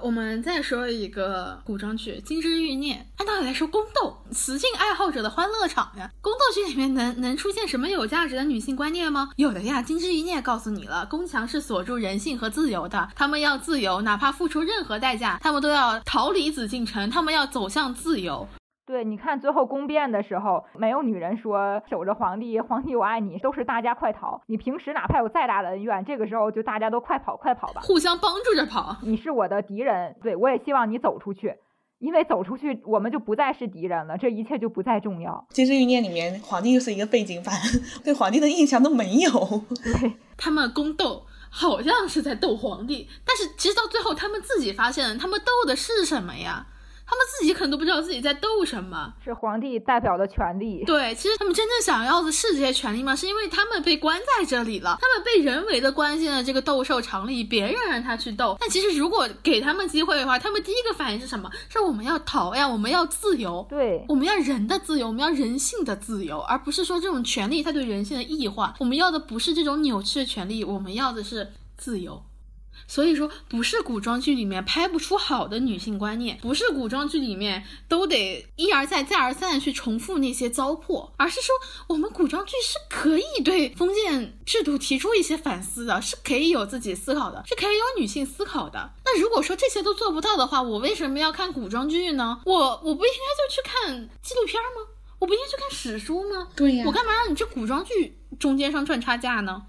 [0.00, 6.10] 我们再说一个古装剧《金枝欲孽》，按道理来说，宫斗，雌竞爱好者的欢乐场呀。
[6.20, 9.30] 宫斗剧里面能能出现什么有价值的女性观念吗？
[9.36, 18.46] 有的呀，《金枝欲孽》告诉你了，宫墙是锁住人性和自由的，他们要自由，哪怕付出任何代价，他们都要逃离紫禁城，他们要走向自由。
[18.84, 24.42] 对，你看最后宫变的时候，没有女人说守着皇帝，皇帝我爱你，都是大家快逃。
[24.46, 28.96] 你平时哪怕有再大的恩怨，这个时候就大家都快跑，快跑吧，互相帮助着跑。
[29.02, 31.54] 你是我的敌人，对我也希望你走出去，
[32.00, 35.46] 因为走出去我们就不再是敌人了，这一切就不再重要。
[35.54, 37.54] 《金枝欲孽》里面，皇帝就是一个背景板，
[38.02, 39.30] 对皇帝的印象都没有。
[39.84, 46.66] 对 他们宫斗好像是在斗皇帝，但是其实到最后他们自己发现，他们斗的是什么呀？
[47.06, 50.84] 他们自己可能都不知道自己在斗什么，是皇帝代表的权利。
[50.84, 53.14] 对，其实他们真正想要的是这些权利吗？
[53.14, 58.56] 是因为他们被关在这里了，他们被人为的关进了这个斗兽场里，别人让他去斗。
[58.60, 61.50] 但其实如果给他们机会的话，他们第一个反应是什么？
[61.68, 68.74] 是我们要逃呀，我们要自由，对，我们要人的自由，我们要人性的自由，而不是说这种权利它对人性的异化。
[68.78, 72.22] 我们要的不是这种扭曲的权利，我们要的是自由。
[72.92, 81.54] 所以说，不是古装剧里面拍不出好的女性观念，不是古装剧里面都得一而再、再而三的去重复那些糟粕，而是说
[81.86, 88.92] 我们古装剧是可以对封建制度提出一些反思的，是可以有自己思考的，是可以有女性思考的。
[89.06, 92.42] 那如果说这些都做不到的话，我为什么要看古装剧呢？
[92.44, 92.54] 我
[92.84, 94.92] 我不应该就去看纪录片吗？
[95.18, 96.48] 我不应该去看史书吗？
[96.54, 99.62] 对呀，我干嘛让你这古装剧中间商赚差价呢？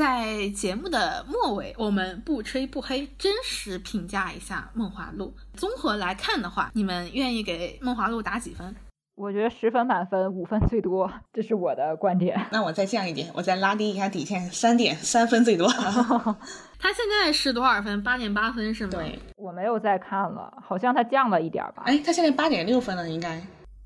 [0.00, 5.34] 在节目的末尾，我们不吹不黑，真实评价一下《梦华录》。
[5.58, 8.74] 综合来看的话，你们愿意给《梦华录》打几分？
[9.14, 12.46] 我觉得十分满分，五分最多，这是我的观点。
[12.50, 15.68] 那我再降一点，我再拉低一下底线，三点三分最多。
[16.80, 18.02] 他现在是多少分？
[18.02, 18.92] 八点八分是吗？
[18.92, 21.82] 对，我没有再看了，好像他降了一点吧？
[21.84, 23.38] 哎，他现在八点六分了，应该。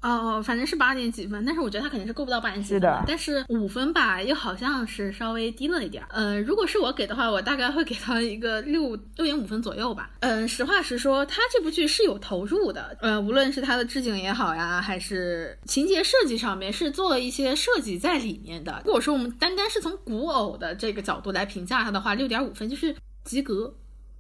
[0.05, 3.05] 哦，反正是八点几分，但是我觉得他肯定是够不到八点几分的。
[3.07, 6.05] 但是五分吧，又好像是稍微低了一点。
[6.11, 10.11] 呃，如果是我给的话，我大概会给到一个六六点五分左右吧。
[10.21, 12.95] 嗯，实话实说，他这部剧是有投入的。
[13.01, 18.83] 呃，无论是他的置景也好呀，还是情节设计上面，是做了一些设计在里面的。
[18.85, 22.95] 如果说我们单单是从古偶的这个角度来评价他的话，六点五分就是
[23.25, 23.75] 及格。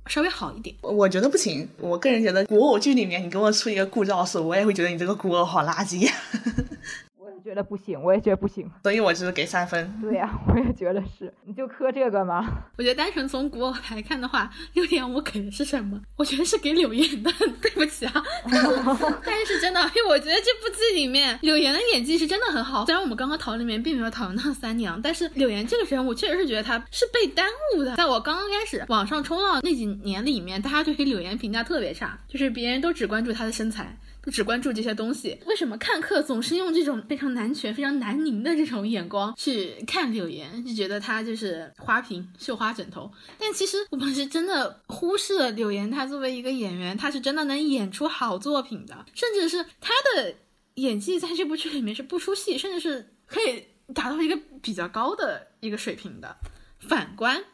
[0.06, 1.68] 稍微好一点，我觉得不行。
[1.78, 6.10] 我个人觉得古偶剧里面，你给我出一个故障是，我也会觉得你这个古偶好垃圾。
[7.44, 8.68] 我觉觉得不行，我也觉得不行。
[8.82, 10.00] 所以我只是给三分。
[10.00, 11.32] 对呀、我也觉得是。
[11.44, 12.44] 你就磕这个吗？
[12.78, 16.00] 我觉得单纯从古偶来看的话，六点五给的是什么？
[16.16, 17.30] 我觉得是给柳岩的。
[17.60, 18.22] 对不起啊，
[19.24, 22.86] 但是真的，因为我觉得这部剧里面柳岩的演技是真的很好。
[22.86, 27.46] 虽然我们刚刚讨论里面并没有讨论到三娘，但是柳岩这个人，物确实是觉得她是被耽
[27.76, 27.94] 误的。
[27.94, 33.96] 在我刚刚开始网上冲浪那几年里面，大家对于柳岩评价特别差，就是别人都只关注她的身材。
[34.24, 43.11] 就只关注这些东西，为什么看客总是用这种非常男权、非常男凝的这种眼光去看柳岩，就觉得她就是花瓶、绣花枕头？
[43.39, 50.35] 但其实我们是真的忽视了柳岩，她作为一个演员，她是真的能演出好作品的，甚至是她的
[50.74, 56.36] 演技在这部剧里面是不出戏，甚至是可以达到一个比较高的一个水平的。
[56.81, 57.44] 反观，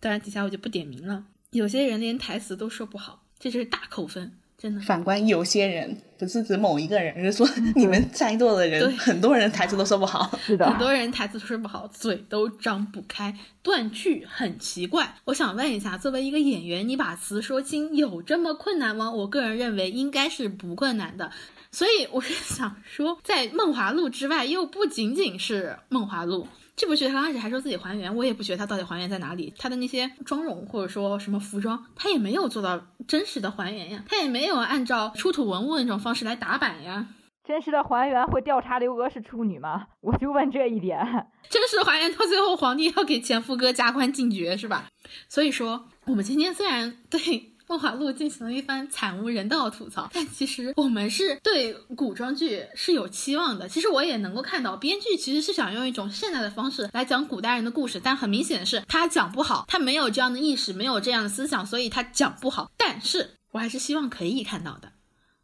[0.00, 4.37] 当然底下我就不点名了，有些人连台词都说不好，这就是大扣分。
[4.60, 10.36] 真的，反观有些人，不是指某一个人，是说 你们在座的人，很多人台词都说不好。
[10.44, 13.32] 是的，很多人台词说不好，嘴都张不开，
[13.62, 15.14] 断句很奇怪。
[15.26, 19.08] 我想问一下，作为一个演员，你把词说清有这么困难吗？
[19.08, 21.30] 我个人认为应该是不困难的。
[21.70, 26.44] 所以我是想说，在《梦华录》之外，又不仅仅是《梦华录》。
[26.78, 29.52] 这部剧他刚开始还说自己还原，我也不觉得他到底还原在哪里。
[29.58, 37.08] 他的那些妆容或者说什么服装，他也没有做到真实的还原呀，他也没有按照出土文物那种方式来打版呀。
[37.44, 39.88] 真实的还原会调查刘娥是处女吗？
[40.00, 41.00] 我就问这一点。
[41.50, 44.86] 真实还原到最后，皇帝要给前夫哥加官进爵是吧？
[45.28, 47.18] 所以说，我们今天虽然对。
[47.68, 53.68] 《梦华录》进行了一番惨无人道的吐槽，但其实我们是对古装剧是有期望的。
[53.68, 62.70] 其实我也能够看到，编剧其实是想用一种现代的方式来讲古代人的故事，但很明显的是他讲不好，他没有这样的意识，没有这样的思想，所以他讲不好。
[62.78, 64.92] 但是我还是希望可以看到的，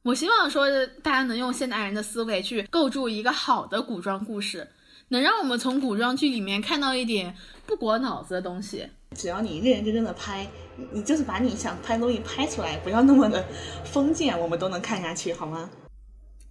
[0.02, 0.66] 我希望说
[1.02, 4.66] 大家能用现代人的思维去构筑一个好的古装故事，
[5.08, 7.36] 能让我们从古装剧里面看到一点
[7.66, 8.88] 不裹脑子的东西。
[9.14, 10.46] 只要你认认真真的拍，
[10.92, 13.44] 你就是把你想拍东西拍出来，不要那么的
[13.84, 15.70] 封建，我们都能看下去，好吗？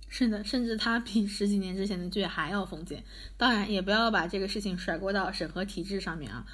[0.10, 3.04] 是的，甚至它比十几年之前的剧还要封建。
[3.36, 6.46] 当然，也不要把这个事情甩锅到审核体制上面啊，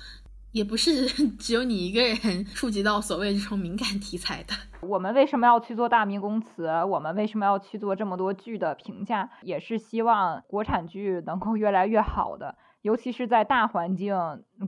[0.54, 1.06] 也不是
[1.38, 4.54] 只有你一个人触及到所谓这种敏感题材的。
[4.80, 6.68] 我们为什么要去做大明宫词？
[6.86, 9.30] 我们为什么要去做这么多剧的评价？
[9.42, 12.56] 也是希望国产剧能够越来越好的。
[12.82, 14.16] 尤其是在大环境、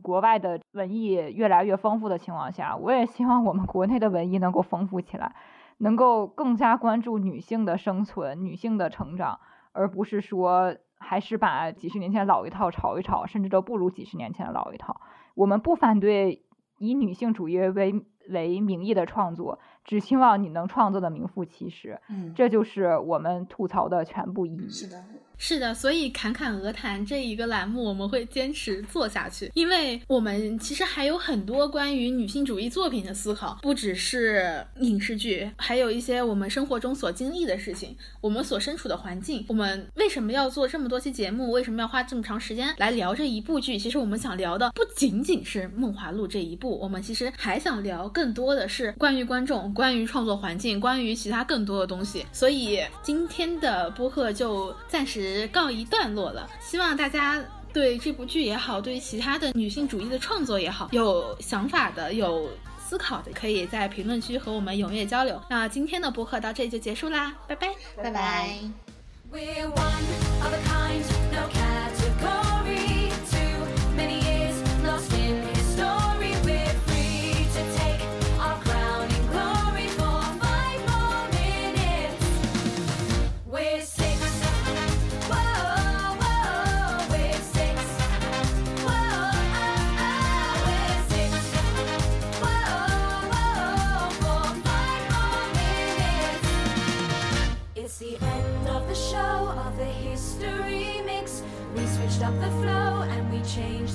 [0.01, 5.33] 国外的文艺越来越丰富的情况下，我也希望我们国内的文艺能够丰富起来，
[5.77, 9.39] 能够更加关注女性的生存、女性的成长，
[9.71, 14.99] 而不是说还是把几十年前老一套炒一炒，甚至都不如几十年前的老一套。
[15.33, 16.43] 我们不反对
[16.79, 22.01] 以女性主义为为名义的创作，只希望你能创作的名副其实。
[22.09, 24.69] 嗯，这就是我们吐槽的全部意义。
[24.69, 25.01] 是的。
[25.43, 43.80] 是的，所以侃侃鹅谈这一个栏目我们会坚持做下去，因为我们其实还有很多关于女性主义作品的思考，不只是影视剧，还有一些我们生活中所经历的事情，我们所身处的环境，我们为什么要做这么多期节目，为什么要花这么长时间来聊这一部剧？
[43.80, 52.23] 其实我们想聊的不仅仅是《梦华录》这一部，我们其实还想聊更多的是关于观众、关于创作环境、关于其他更多的东西。
[52.31, 55.30] 所以今天的播客就暂时。
[55.47, 57.43] 告一段落了，希望大家
[57.73, 62.49] 对这部剧也好，对其他的女性主义的创作也好，有想法的、有
[62.79, 65.41] 思考的，可以在评论区和我们踊跃交流。
[65.49, 68.57] 那今天的播客到这里就结束啦，拜拜，拜拜。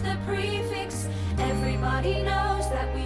[0.06, 1.08] The prefix.
[1.38, 3.05] Everybody knows that we